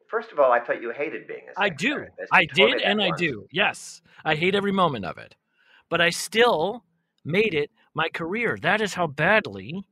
First 0.09 0.33
of 0.33 0.39
all, 0.39 0.53
I 0.53 0.61
thought 0.61 0.81
you 0.81 0.91
hated 0.91 1.27
being 1.27 1.43
a 1.57 1.61
I 1.61 1.69
do. 1.69 2.07
I 2.33 2.41
You 2.41 2.49
told 2.49 2.71
me 2.71 2.79
did 2.79 2.83
and 2.83 3.03
I 3.03 3.11
do. 3.17 3.47
Yes. 3.53 4.03
I 4.25 4.35
hate 4.35 4.55
every 4.55 4.73
moment 4.73 5.05
of 5.05 5.19
it. 5.19 5.35
But 5.89 6.01
I 6.01 6.11
still 6.11 6.85
made 7.25 7.55
it 7.55 7.71
my 7.95 8.09
career. 8.09 8.59
That 8.61 8.81
is 8.81 8.95
how 8.95 9.07
badly 9.07 9.85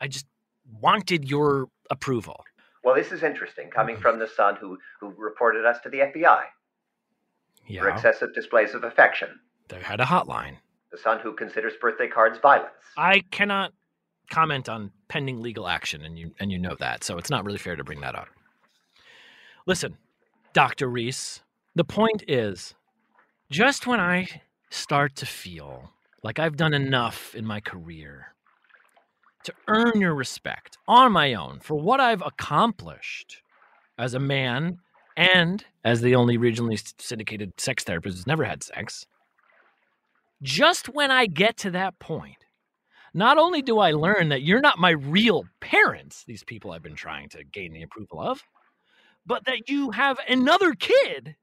I 0.00 0.08
just 0.08 0.26
wanted 0.80 1.28
your 1.28 1.68
approval. 1.90 2.44
Well, 2.84 2.94
this 2.94 3.12
is 3.12 3.22
interesting, 3.22 3.70
coming 3.70 3.96
mm-hmm. 3.96 4.02
from 4.02 4.18
the 4.18 4.26
son 4.26 4.56
who, 4.56 4.78
who 5.00 5.12
reported 5.16 5.64
us 5.64 5.78
to 5.84 5.88
the 5.88 5.98
FBI 5.98 6.42
for 7.78 7.88
excessive 7.88 8.34
displays 8.34 8.74
of 8.74 8.84
affection, 8.84 9.28
They 9.68 9.80
had 9.80 10.00
a 10.00 10.04
hotline. 10.04 10.56
the 10.90 10.98
son 10.98 11.20
who 11.20 11.32
considers 11.34 11.72
birthday 11.80 12.08
cards 12.08 12.38
violence. 12.38 12.72
I 12.96 13.20
cannot 13.30 13.72
comment 14.30 14.68
on 14.68 14.90
pending 15.08 15.40
legal 15.40 15.68
action 15.68 16.04
and 16.04 16.18
you 16.18 16.34
and 16.40 16.50
you 16.50 16.58
know 16.58 16.76
that. 16.80 17.04
So 17.04 17.18
it's 17.18 17.30
not 17.30 17.44
really 17.44 17.58
fair 17.58 17.76
to 17.76 17.84
bring 17.84 18.00
that 18.00 18.14
up. 18.14 18.28
Listen, 19.66 19.96
Dr. 20.52 20.88
Reese, 20.88 21.40
the 21.74 21.84
point 21.84 22.24
is 22.26 22.74
just 23.50 23.86
when 23.86 24.00
I 24.00 24.26
start 24.70 25.14
to 25.16 25.26
feel 25.26 25.90
like 26.24 26.38
I've 26.38 26.56
done 26.56 26.74
enough 26.74 27.34
in 27.34 27.46
my 27.46 27.60
career 27.60 28.34
to 29.44 29.54
earn 29.68 30.00
your 30.00 30.14
respect 30.14 30.78
on 30.88 31.12
my 31.12 31.34
own 31.34 31.60
for 31.60 31.74
what 31.76 32.00
I've 32.00 32.22
accomplished 32.22 33.42
as 33.98 34.14
a 34.14 34.20
man 34.20 34.78
and 35.16 35.64
as 35.84 36.00
the 36.00 36.14
only 36.14 36.38
regionally 36.38 36.80
syndicated 37.00 37.60
sex 37.60 37.84
therapist 37.84 38.16
who's 38.16 38.26
never 38.26 38.44
had 38.44 38.62
sex, 38.62 39.06
just 40.42 40.88
when 40.88 41.10
I 41.10 41.26
get 41.26 41.56
to 41.58 41.70
that 41.72 41.98
point, 42.00 42.46
not 43.14 43.38
only 43.38 43.62
do 43.62 43.78
I 43.78 43.92
learn 43.92 44.30
that 44.30 44.42
you're 44.42 44.60
not 44.60 44.78
my 44.78 44.90
real 44.90 45.44
parents, 45.60 46.24
these 46.26 46.42
people 46.42 46.72
I've 46.72 46.82
been 46.82 46.96
trying 46.96 47.28
to 47.30 47.44
gain 47.44 47.72
the 47.72 47.82
approval 47.82 48.20
of, 48.20 48.42
but 49.26 49.44
that 49.46 49.68
you 49.68 49.90
have 49.92 50.18
another 50.28 50.74
kid 50.74 51.36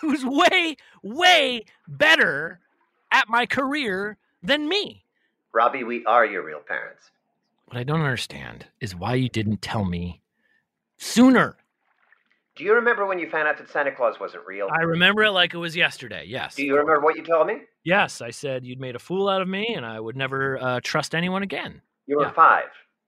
who's 0.00 0.24
way, 0.24 0.76
way 1.02 1.64
better 1.86 2.60
at 3.12 3.28
my 3.28 3.46
career 3.46 4.16
than 4.42 4.68
me. 4.68 5.04
Robbie, 5.52 5.84
we 5.84 6.04
are 6.04 6.24
your 6.26 6.42
real 6.44 6.60
parents. 6.60 7.10
What 7.66 7.78
I 7.78 7.84
don't 7.84 8.00
understand 8.00 8.66
is 8.80 8.94
why 8.94 9.14
you 9.14 9.28
didn't 9.28 9.62
tell 9.62 9.84
me 9.84 10.20
sooner. 10.96 11.56
Do 12.56 12.62
you 12.64 12.74
remember 12.74 13.04
when 13.06 13.18
you 13.18 13.28
found 13.28 13.48
out 13.48 13.58
that 13.58 13.68
Santa 13.68 13.90
Claus 13.92 14.20
wasn't 14.20 14.46
real? 14.46 14.68
I 14.72 14.82
remember 14.82 15.24
it 15.24 15.30
like 15.32 15.54
it 15.54 15.58
was 15.58 15.74
yesterday. 15.74 16.24
Yes. 16.26 16.54
Do 16.54 16.64
you 16.64 16.72
remember 16.76 17.00
what 17.00 17.16
you 17.16 17.24
told 17.24 17.48
me? 17.48 17.62
Yes, 17.84 18.20
I 18.22 18.30
said 18.30 18.64
you'd 18.64 18.78
made 18.80 18.94
a 18.94 19.00
fool 19.00 19.28
out 19.28 19.42
of 19.42 19.48
me 19.48 19.74
and 19.74 19.84
I 19.84 19.98
would 19.98 20.16
never 20.16 20.58
uh, 20.60 20.80
trust 20.82 21.14
anyone 21.14 21.42
again. 21.42 21.82
You 22.06 22.18
were 22.18 22.24
Yeah. 22.24 22.32
five, 22.32 22.66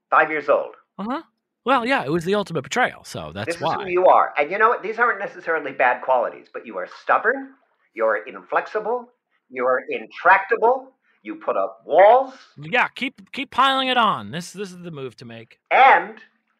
five 0.09 0.29
years 0.29 0.49
old. 0.49 0.75
Uh 0.97 1.03
huh. 1.03 1.21
Well, 1.67 1.85
yeah, 1.85 2.05
it 2.05 2.09
was 2.09 2.23
the 2.23 2.33
ultimate 2.35 2.61
betrayal, 2.61 3.03
so 3.03 3.33
that's 3.33 3.55
this 3.55 3.61
why. 3.61 3.75
is 3.75 3.81
who 3.81 3.89
you 3.89 4.05
are. 4.05 4.33
And 4.37 4.49
you 4.49 4.57
know 4.57 4.69
what? 4.69 4.81
These 4.81 4.99
aren't 4.99 5.19
necessarily 5.19 5.73
bad 5.73 6.01
qualities, 6.01 6.47
but 6.51 6.65
you 6.65 6.77
are 6.77 6.87
stubborn, 7.03 7.55
you're 7.93 8.23
inflexible, 8.25 9.09
you're 9.49 9.81
intractable, 9.89 10.93
you 11.23 11.35
put 11.35 11.57
up 11.57 11.81
walls, 11.85 12.33
Yeah, 12.55 12.87
keep 12.87 13.33
keep 13.33 13.51
piling 13.51 13.89
it 13.89 13.97
on. 13.97 14.31
This 14.31 14.53
this 14.53 14.71
is 14.71 14.79
the 14.79 14.91
move 14.91 15.17
to 15.17 15.25
make. 15.25 15.59
and 15.69 16.15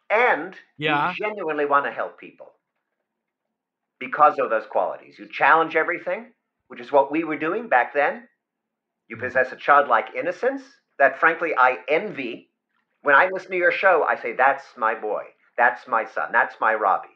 and 0.09 0.55
Yeah. 0.77 1.11
you 1.11 1.15
genuinely 1.15 1.65
want 1.65 1.85
to 1.85 1.91
help 1.91 2.19
people. 2.19 2.51
Because 3.99 4.37
of 4.39 4.49
those 4.49 4.65
qualities. 4.69 5.17
You 5.17 5.27
challenge 5.27 5.77
everything, 5.77 6.33
which 6.67 6.81
is 6.81 6.91
what 6.91 7.13
we 7.13 7.23
were 7.23 7.37
doing 7.37 7.69
back 7.69 7.93
then. 7.93 8.27
You 9.07 9.15
possess 9.15 9.53
a 9.53 9.55
childlike 9.55 10.09
innocence 10.15 10.63
that 10.99 11.17
frankly 11.17 11.53
I 11.57 11.77
envy. 11.87 12.49
When 13.01 13.15
I 13.15 13.29
listen 13.31 13.51
to 13.51 13.57
your 13.57 13.71
show, 13.71 14.05
I 14.07 14.19
say, 14.21 14.33
That's 14.33 14.63
my 14.77 14.95
boy. 14.95 15.23
That's 15.57 15.88
my 15.88 16.05
son. 16.05 16.29
That's 16.31 16.55
my 16.62 16.73
Robbie. 16.75 17.07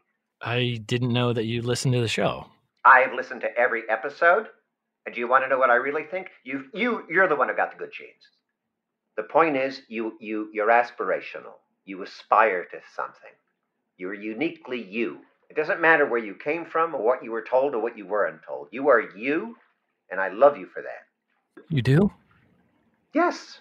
I 0.41 0.79
didn't 0.85 1.13
know 1.13 1.33
that 1.33 1.45
you 1.45 1.61
listened 1.61 1.93
to 1.93 2.01
the 2.01 2.07
show. 2.07 2.47
I've 2.83 3.13
listened 3.13 3.41
to 3.41 3.57
every 3.57 3.83
episode. 3.89 4.47
And 5.05 5.13
do 5.13 5.21
you 5.21 5.27
want 5.27 5.43
to 5.43 5.49
know 5.49 5.59
what 5.59 5.69
I 5.69 5.75
really 5.75 6.03
think? 6.03 6.29
You, 6.43 6.65
you, 6.73 7.03
you're 7.09 7.27
the 7.27 7.35
one 7.35 7.49
who 7.49 7.55
got 7.55 7.71
the 7.71 7.77
good 7.77 7.91
genes. 7.91 8.27
The 9.17 9.23
point 9.23 9.55
is, 9.57 9.81
you, 9.87 10.13
you, 10.19 10.49
you're 10.53 10.69
aspirational. 10.69 11.57
You 11.85 12.03
aspire 12.03 12.65
to 12.65 12.77
something. 12.95 13.31
You're 13.97 14.13
uniquely 14.13 14.83
you. 14.83 15.19
It 15.49 15.55
doesn't 15.55 15.81
matter 15.81 16.05
where 16.05 16.23
you 16.23 16.35
came 16.35 16.65
from 16.65 16.95
or 16.95 17.03
what 17.03 17.23
you 17.23 17.31
were 17.31 17.43
told 17.43 17.75
or 17.75 17.81
what 17.81 17.97
you 17.97 18.07
weren't 18.07 18.41
told. 18.47 18.69
You 18.71 18.87
are 18.87 19.01
you, 19.15 19.57
and 20.09 20.19
I 20.19 20.29
love 20.29 20.57
you 20.57 20.67
for 20.67 20.81
that. 20.81 21.65
You 21.69 21.81
do? 21.81 22.11
Yes. 23.13 23.59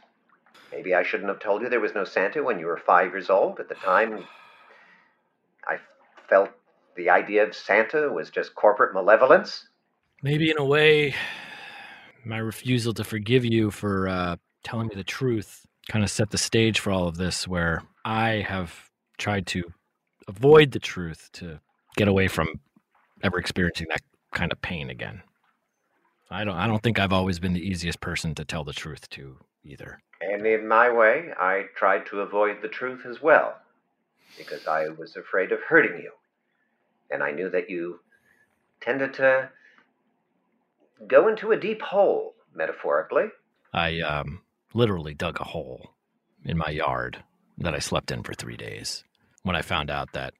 Maybe 0.72 0.94
I 0.94 1.02
shouldn't 1.02 1.28
have 1.28 1.40
told 1.40 1.62
you 1.62 1.68
there 1.68 1.80
was 1.80 1.94
no 1.94 2.04
Santa 2.04 2.42
when 2.42 2.58
you 2.58 2.66
were 2.66 2.76
five 2.76 3.12
years 3.12 3.28
old. 3.28 3.58
At 3.58 3.68
the 3.68 3.74
time, 3.74 4.24
I 5.66 5.78
felt 6.28 6.50
the 6.96 7.10
idea 7.10 7.44
of 7.44 7.54
Santa 7.54 8.08
was 8.08 8.30
just 8.30 8.54
corporate 8.54 8.94
malevolence. 8.94 9.66
Maybe 10.22 10.50
in 10.50 10.58
a 10.58 10.64
way, 10.64 11.14
my 12.24 12.38
refusal 12.38 12.94
to 12.94 13.04
forgive 13.04 13.44
you 13.44 13.70
for 13.70 14.08
uh, 14.08 14.36
telling 14.62 14.88
me 14.88 14.94
the 14.94 15.04
truth 15.04 15.66
kind 15.88 16.04
of 16.04 16.10
set 16.10 16.30
the 16.30 16.38
stage 16.38 16.78
for 16.78 16.90
all 16.92 17.08
of 17.08 17.16
this, 17.16 17.48
where 17.48 17.82
I 18.04 18.44
have 18.46 18.90
tried 19.18 19.46
to 19.48 19.64
avoid 20.28 20.70
the 20.70 20.78
truth 20.78 21.30
to 21.32 21.58
get 21.96 22.06
away 22.06 22.28
from 22.28 22.48
ever 23.22 23.38
experiencing 23.38 23.88
that 23.90 24.02
kind 24.32 24.52
of 24.52 24.62
pain 24.62 24.90
again. 24.90 25.22
I 26.30 26.44
don't. 26.44 26.54
I 26.54 26.68
don't 26.68 26.82
think 26.82 27.00
I've 27.00 27.12
always 27.12 27.40
been 27.40 27.54
the 27.54 27.68
easiest 27.68 28.00
person 28.00 28.34
to 28.36 28.44
tell 28.44 28.62
the 28.62 28.72
truth 28.72 29.08
to 29.10 29.36
either. 29.64 30.00
And 30.20 30.46
in 30.46 30.68
my 30.68 30.90
way, 30.90 31.30
I 31.38 31.64
tried 31.74 32.06
to 32.06 32.20
avoid 32.20 32.58
the 32.60 32.68
truth 32.68 33.06
as 33.06 33.22
well, 33.22 33.56
because 34.36 34.66
I 34.66 34.88
was 34.88 35.16
afraid 35.16 35.52
of 35.52 35.60
hurting 35.62 36.00
you. 36.02 36.12
And 37.10 37.22
I 37.22 37.30
knew 37.30 37.48
that 37.50 37.70
you 37.70 38.00
tended 38.80 39.14
to 39.14 39.50
go 41.06 41.28
into 41.28 41.52
a 41.52 41.58
deep 41.58 41.82
hole, 41.82 42.34
metaphorically. 42.54 43.26
I 43.72 44.00
um, 44.00 44.42
literally 44.74 45.14
dug 45.14 45.40
a 45.40 45.44
hole 45.44 45.94
in 46.44 46.56
my 46.56 46.70
yard 46.70 47.22
that 47.58 47.74
I 47.74 47.78
slept 47.78 48.10
in 48.10 48.22
for 48.22 48.34
three 48.34 48.56
days 48.56 49.04
when 49.42 49.56
I 49.56 49.62
found 49.62 49.90
out 49.90 50.12
that 50.12 50.34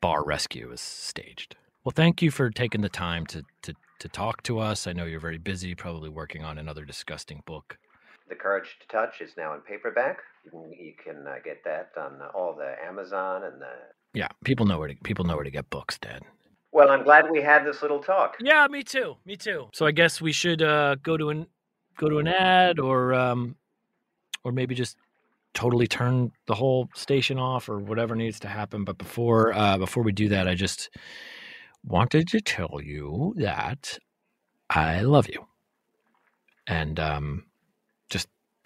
bar 0.00 0.24
rescue 0.24 0.68
was 0.68 0.80
staged. 0.80 1.56
Well, 1.84 1.92
thank 1.94 2.22
you 2.22 2.30
for 2.30 2.50
taking 2.50 2.80
the 2.80 2.88
time 2.88 3.26
to, 3.26 3.42
to, 3.62 3.74
to 4.00 4.08
talk 4.08 4.42
to 4.44 4.58
us. 4.58 4.86
I 4.86 4.92
know 4.92 5.04
you're 5.04 5.20
very 5.20 5.38
busy, 5.38 5.74
probably 5.74 6.08
working 6.10 6.42
on 6.42 6.58
another 6.58 6.84
disgusting 6.84 7.42
book. 7.46 7.78
The 8.28 8.34
Courage 8.34 8.76
to 8.80 8.88
Touch 8.88 9.20
is 9.20 9.32
now 9.36 9.54
in 9.54 9.60
paperback. 9.60 10.18
You 10.44 10.50
can, 10.50 10.72
you 10.72 10.92
can 11.02 11.26
uh, 11.26 11.36
get 11.44 11.62
that 11.64 11.90
on 11.96 12.20
uh, 12.20 12.28
all 12.34 12.54
the 12.54 12.74
Amazon 12.84 13.44
and 13.44 13.60
the. 13.60 13.68
Yeah, 14.14 14.28
people 14.44 14.66
know 14.66 14.78
where 14.78 14.88
to 14.88 14.94
people 15.04 15.24
know 15.24 15.34
where 15.34 15.44
to 15.44 15.50
get 15.50 15.68
books, 15.70 15.98
Dad. 15.98 16.22
Well, 16.72 16.90
I'm 16.90 17.04
glad 17.04 17.30
we 17.30 17.40
had 17.40 17.64
this 17.64 17.82
little 17.82 18.02
talk. 18.02 18.36
Yeah, 18.40 18.66
me 18.68 18.82
too. 18.82 19.16
Me 19.24 19.36
too. 19.36 19.68
So 19.72 19.86
I 19.86 19.92
guess 19.92 20.20
we 20.20 20.32
should 20.32 20.62
uh, 20.62 20.96
go 20.96 21.16
to 21.16 21.30
an 21.30 21.46
go 21.96 22.08
to 22.08 22.18
an 22.18 22.28
ad, 22.28 22.78
or 22.78 23.14
um, 23.14 23.56
or 24.44 24.52
maybe 24.52 24.74
just 24.74 24.96
totally 25.54 25.86
turn 25.86 26.32
the 26.46 26.54
whole 26.54 26.88
station 26.94 27.38
off, 27.38 27.68
or 27.68 27.78
whatever 27.78 28.14
needs 28.14 28.40
to 28.40 28.48
happen. 28.48 28.84
But 28.84 28.98
before 28.98 29.52
uh, 29.54 29.78
before 29.78 30.02
we 30.02 30.12
do 30.12 30.28
that, 30.30 30.48
I 30.48 30.54
just 30.54 30.90
wanted 31.84 32.28
to 32.28 32.40
tell 32.40 32.80
you 32.82 33.34
that 33.36 33.98
I 34.68 35.02
love 35.02 35.28
you, 35.28 35.46
and 36.66 36.98
um, 36.98 37.44
just 37.46 37.55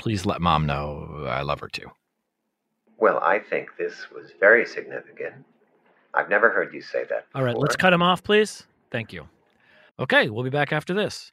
please 0.00 0.24
let 0.24 0.40
Mom 0.40 0.64
know 0.64 1.26
I 1.28 1.42
love 1.42 1.60
her 1.60 1.68
too. 1.68 1.90
Well, 2.96 3.18
I 3.22 3.38
think 3.38 3.76
this 3.78 4.10
was 4.10 4.32
very 4.40 4.66
significant. 4.66 5.34
I've 6.14 6.30
never 6.30 6.50
heard 6.50 6.72
you 6.72 6.80
say 6.80 7.04
that. 7.10 7.26
All 7.34 7.44
right, 7.44 7.50
before. 7.50 7.62
let's 7.62 7.76
cut 7.76 7.92
him 7.92 8.02
off, 8.02 8.22
please. 8.24 8.66
Thank 8.90 9.12
you. 9.12 9.28
Okay, 9.98 10.30
we'll 10.30 10.42
be 10.42 10.50
back 10.50 10.72
after 10.72 10.94
this. 10.94 11.30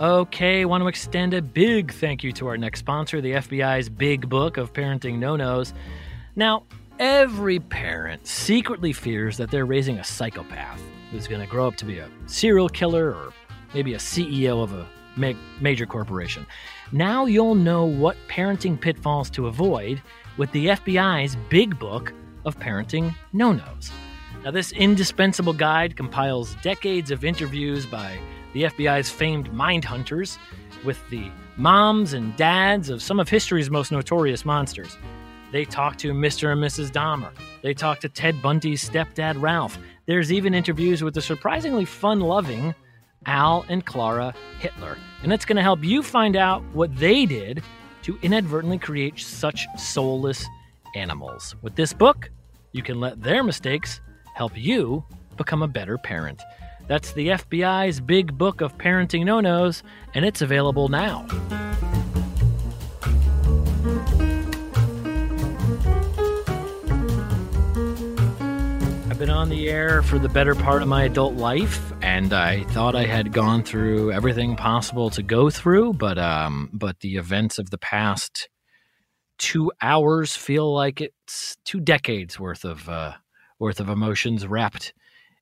Okay, 0.00 0.64
want 0.64 0.82
to 0.82 0.88
extend 0.88 1.34
a 1.34 1.42
big 1.42 1.92
thank 1.92 2.24
you 2.24 2.32
to 2.32 2.46
our 2.46 2.56
next 2.56 2.80
sponsor, 2.80 3.20
the 3.20 3.32
FBI's 3.32 3.90
Big 3.90 4.28
Book 4.28 4.56
of 4.56 4.72
Parenting 4.72 5.18
No 5.18 5.36
Nos. 5.36 5.74
Now, 6.34 6.64
every 6.98 7.60
parent 7.60 8.26
secretly 8.26 8.94
fears 8.94 9.36
that 9.36 9.50
they're 9.50 9.66
raising 9.66 9.98
a 9.98 10.04
psychopath 10.04 10.82
who's 11.16 11.26
going 11.26 11.40
to 11.40 11.46
grow 11.46 11.66
up 11.66 11.76
to 11.76 11.86
be 11.86 11.98
a 11.98 12.10
serial 12.26 12.68
killer 12.68 13.08
or 13.08 13.32
maybe 13.72 13.94
a 13.94 13.98
CEO 13.98 14.62
of 14.62 14.74
a 14.74 14.86
ma- 15.16 15.32
major 15.62 15.86
corporation. 15.86 16.46
Now 16.92 17.24
you'll 17.24 17.54
know 17.54 17.86
what 17.86 18.16
parenting 18.28 18.78
pitfalls 18.78 19.30
to 19.30 19.46
avoid 19.46 20.02
with 20.36 20.52
the 20.52 20.66
FBI's 20.66 21.36
Big 21.48 21.78
Book 21.78 22.12
of 22.44 22.58
Parenting 22.58 23.14
No 23.32 23.52
Nos. 23.52 23.90
Now, 24.44 24.50
this 24.50 24.72
indispensable 24.72 25.54
guide 25.54 25.96
compiles 25.96 26.54
decades 26.62 27.10
of 27.10 27.24
interviews 27.24 27.86
by 27.86 28.18
the 28.52 28.64
FBI's 28.64 29.10
famed 29.10 29.50
mind 29.52 29.86
hunters 29.86 30.38
with 30.84 30.98
the 31.08 31.30
moms 31.56 32.12
and 32.12 32.36
dads 32.36 32.90
of 32.90 33.02
some 33.02 33.18
of 33.18 33.28
history's 33.28 33.70
most 33.70 33.90
notorious 33.90 34.44
monsters. 34.44 34.98
They 35.50 35.64
talk 35.64 35.96
to 35.98 36.12
Mr. 36.12 36.52
and 36.52 36.62
Mrs. 36.62 36.90
Dahmer. 36.92 37.30
They 37.62 37.72
talk 37.72 38.00
to 38.00 38.08
Ted 38.10 38.40
Bundy's 38.42 38.88
stepdad, 38.88 39.40
Ralph. 39.40 39.78
There's 40.06 40.32
even 40.32 40.54
interviews 40.54 41.02
with 41.02 41.14
the 41.14 41.20
surprisingly 41.20 41.84
fun 41.84 42.20
loving 42.20 42.76
Al 43.26 43.66
and 43.68 43.84
Clara 43.84 44.34
Hitler. 44.60 44.96
And 45.24 45.32
it's 45.32 45.44
going 45.44 45.56
to 45.56 45.62
help 45.62 45.82
you 45.82 46.00
find 46.00 46.36
out 46.36 46.62
what 46.72 46.94
they 46.96 47.26
did 47.26 47.62
to 48.02 48.16
inadvertently 48.22 48.78
create 48.78 49.18
such 49.18 49.66
soulless 49.76 50.46
animals. 50.94 51.56
With 51.60 51.74
this 51.74 51.92
book, 51.92 52.30
you 52.70 52.84
can 52.84 53.00
let 53.00 53.20
their 53.20 53.42
mistakes 53.42 54.00
help 54.34 54.56
you 54.56 55.04
become 55.36 55.64
a 55.64 55.68
better 55.68 55.98
parent. 55.98 56.40
That's 56.86 57.10
the 57.12 57.28
FBI's 57.28 58.00
Big 58.00 58.38
Book 58.38 58.60
of 58.60 58.78
Parenting 58.78 59.24
No 59.24 59.40
Nos, 59.40 59.82
and 60.14 60.24
it's 60.24 60.40
available 60.40 60.86
now. 60.88 61.26
I've 69.16 69.20
been 69.20 69.30
on 69.30 69.48
the 69.48 69.70
air 69.70 70.02
for 70.02 70.18
the 70.18 70.28
better 70.28 70.54
part 70.54 70.82
of 70.82 70.88
my 70.88 71.04
adult 71.04 71.36
life, 71.36 71.90
and 72.02 72.34
I 72.34 72.64
thought 72.64 72.94
I 72.94 73.06
had 73.06 73.32
gone 73.32 73.62
through 73.62 74.12
everything 74.12 74.56
possible 74.56 75.08
to 75.08 75.22
go 75.22 75.48
through, 75.48 75.94
but 75.94 76.18
um, 76.18 76.68
but 76.74 77.00
the 77.00 77.16
events 77.16 77.58
of 77.58 77.70
the 77.70 77.78
past 77.78 78.50
two 79.38 79.72
hours 79.80 80.36
feel 80.36 80.70
like 80.70 81.00
it's 81.00 81.56
two 81.64 81.80
decades 81.80 82.38
worth 82.38 82.66
of 82.66 82.90
uh, 82.90 83.14
worth 83.58 83.80
of 83.80 83.88
emotions 83.88 84.46
wrapped 84.46 84.92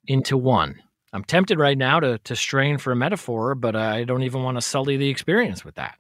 into 0.07 0.37
one. 0.37 0.77
I'm 1.13 1.25
tempted 1.25 1.59
right 1.59 1.77
now 1.77 1.99
to 1.99 2.19
to 2.19 2.37
strain 2.37 2.79
for 2.79 2.93
a 2.93 2.97
metaphor, 2.97 3.57
but 3.57 3.75
I 3.75 4.05
don't 4.05 4.23
even 4.23 4.45
want 4.45 4.57
to 4.57 4.63
sully 4.63 4.97
the 4.99 5.09
experience 5.09 5.65
with 5.65 5.75
that. 5.75 5.99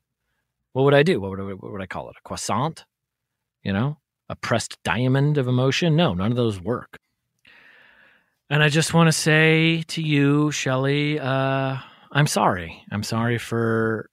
What 0.74 0.84
would 0.84 0.94
I 0.94 1.02
do? 1.02 1.20
What 1.20 1.30
would 1.32 1.40
I, 1.40 1.42
what 1.42 1.72
would 1.72 1.82
I 1.82 1.86
call 1.86 2.08
it? 2.08 2.14
A 2.16 2.22
croissant? 2.22 2.84
You 3.64 3.72
know, 3.72 3.98
a 4.28 4.36
pressed 4.36 4.80
diamond 4.84 5.38
of 5.38 5.48
emotion? 5.48 5.96
No, 5.96 6.14
none 6.14 6.30
of 6.30 6.36
those 6.36 6.60
work. 6.60 7.00
And 8.50 8.62
I 8.62 8.68
just 8.68 8.92
want 8.92 9.08
to 9.08 9.12
say 9.12 9.82
to 9.88 10.02
you, 10.02 10.50
Shelly, 10.50 11.18
uh, 11.18 11.78
I'm 12.12 12.26
sorry. 12.26 12.84
I'm 12.92 13.02
sorry 13.02 13.38
for 13.38 14.10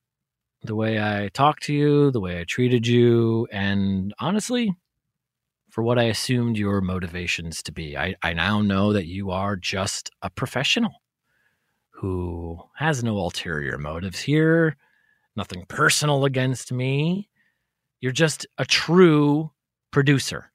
the 0.62 0.74
way 0.74 0.98
I 0.98 1.28
talked 1.28 1.64
to 1.64 1.74
you, 1.74 2.10
the 2.10 2.20
way 2.20 2.40
I 2.40 2.44
treated 2.44 2.86
you, 2.86 3.46
and 3.52 4.14
honestly, 4.18 4.74
for 5.70 5.82
what 5.82 5.98
I 5.98 6.04
assumed 6.04 6.56
your 6.56 6.80
motivations 6.80 7.62
to 7.64 7.72
be. 7.72 7.96
I, 7.96 8.14
I 8.22 8.32
now 8.32 8.62
know 8.62 8.94
that 8.94 9.06
you 9.06 9.30
are 9.30 9.54
just 9.54 10.10
a 10.22 10.30
professional 10.30 11.02
who 11.90 12.58
has 12.76 13.04
no 13.04 13.16
ulterior 13.18 13.76
motives 13.76 14.20
here, 14.20 14.76
nothing 15.36 15.66
personal 15.68 16.24
against 16.24 16.72
me. 16.72 17.28
You're 18.00 18.12
just 18.12 18.46
a 18.56 18.64
true 18.64 19.50
producer 19.90 20.52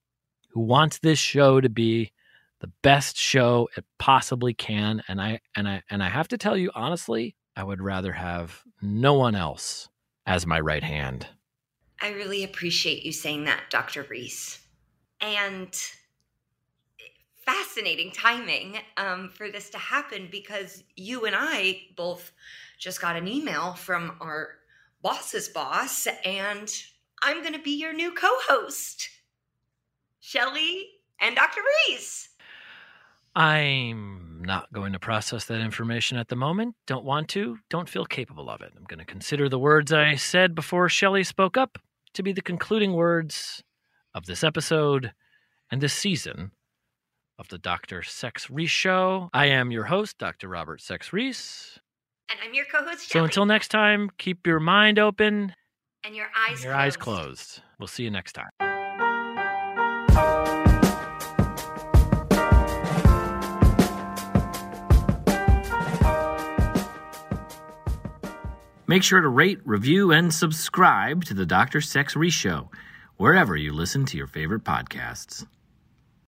who 0.50 0.62
wants 0.62 1.00
this 1.00 1.20
show 1.20 1.62
to 1.62 1.70
be 1.70 2.12
the 2.60 2.72
best 2.82 3.18
show 3.18 3.70
it 3.78 3.86
possibly 4.00 4.54
can 4.54 5.04
and 5.08 5.22
I 5.22 5.40
and 5.56 5.68
I 5.68 5.84
and 5.90 6.04
I 6.04 6.10
have 6.10 6.28
to 6.30 6.38
tell 6.38 6.58
you 6.58 6.72
honestly, 6.74 7.36
I 7.56 7.64
would 7.64 7.82
rather 7.82 8.14
have 8.14 8.64
no 8.82 9.14
one 9.14 9.36
else 9.36 9.90
as 10.26 10.46
my 10.46 10.60
right 10.60 10.84
hand. 10.84 11.28
I 12.02 12.10
really 12.10 12.44
appreciate 12.44 13.04
you 13.04 13.12
saying 13.12 13.46
that, 13.46 13.64
Dr. 13.70 14.06
Reese 14.10 14.60
and 15.20 15.76
fascinating 17.46 18.12
timing 18.12 18.78
um, 18.98 19.30
for 19.30 19.50
this 19.50 19.70
to 19.70 19.78
happen 19.78 20.28
because 20.30 20.84
you 20.96 21.26
and 21.26 21.36
I 21.36 21.82
both 21.96 22.34
just 22.78 23.02
got 23.02 23.16
an 23.16 23.28
email 23.28 23.74
from 23.74 24.18
our 24.22 24.50
boss's 25.02 25.48
boss, 25.48 26.08
and 26.26 26.70
I'm 27.22 27.42
going 27.42 27.54
to 27.54 27.60
be 27.60 27.80
your 27.80 27.94
new 27.94 28.12
co 28.12 28.30
host, 28.48 29.10
Shelly 30.20 30.90
and 31.20 31.36
Dr. 31.36 31.62
Reese. 31.88 32.27
I'm 33.38 34.42
not 34.44 34.74
going 34.74 34.94
to 34.94 35.00
process 35.00 35.46
that 35.46 35.62
information 35.62 36.18
at 36.18 36.28
the 36.28 36.36
moment. 36.36 36.74
Don't 36.88 37.06
want 37.06 37.30
to. 37.30 37.60
Don't 37.70 37.88
feel 37.88 38.04
capable 38.06 38.50
of 38.50 38.62
it. 38.62 38.74
I'm 38.76 38.86
going 38.86 38.98
to 38.98 39.06
consider 39.06 39.48
the 39.48 39.60
words 39.60 39.94
I 39.94 40.16
said 40.16 40.56
before 40.56 40.90
Shelley 40.90 41.24
spoke 41.24 41.56
up 41.56 41.78
to 42.16 42.24
be 42.24 42.34
the 42.34 42.42
concluding 42.42 42.94
words 42.94 43.62
of 44.16 44.26
this 44.26 44.44
episode 44.44 45.12
and 45.70 45.82
this 45.82 45.94
season 45.94 46.52
of 47.38 47.48
the 47.50 47.60
Dr. 47.60 48.02
Sex 48.02 48.50
Reese 48.50 48.72
Show. 48.72 49.30
I 49.36 49.46
am 49.46 49.70
your 49.70 49.84
host, 49.84 50.18
Dr. 50.18 50.48
Robert 50.48 50.82
Sex 50.82 51.14
Reese. 51.14 51.78
And 52.32 52.40
I'm 52.44 52.56
your 52.56 52.66
co 52.66 52.84
host, 52.84 53.08
So 53.08 53.24
until 53.24 53.46
next 53.46 53.68
time, 53.68 54.10
keep 54.18 54.48
your 54.48 54.60
mind 54.60 54.98
open 54.98 55.54
and 56.04 56.16
your 56.16 56.28
eyes 56.36 56.64
your 56.64 56.74
closed. 56.74 56.86
eyes 56.86 56.98
closed. 56.98 57.62
We'll 57.78 57.86
see 57.88 58.04
you 58.04 58.10
next 58.10 58.34
time. 58.34 58.77
Make 68.90 69.04
sure 69.04 69.20
to 69.20 69.28
rate, 69.28 69.60
review, 69.66 70.14
and 70.14 70.34
subscribe 70.34 71.26
to 71.26 71.34
the 71.34 71.46
Dr. 71.46 71.82
Sex 71.82 72.16
Reese 72.16 72.34
Show, 72.34 72.72
wherever 73.18 73.54
you 73.54 73.74
listen 73.74 74.06
to 74.06 74.18
your 74.18 74.28
favorite 74.28 74.64
podcasts. 74.64 75.46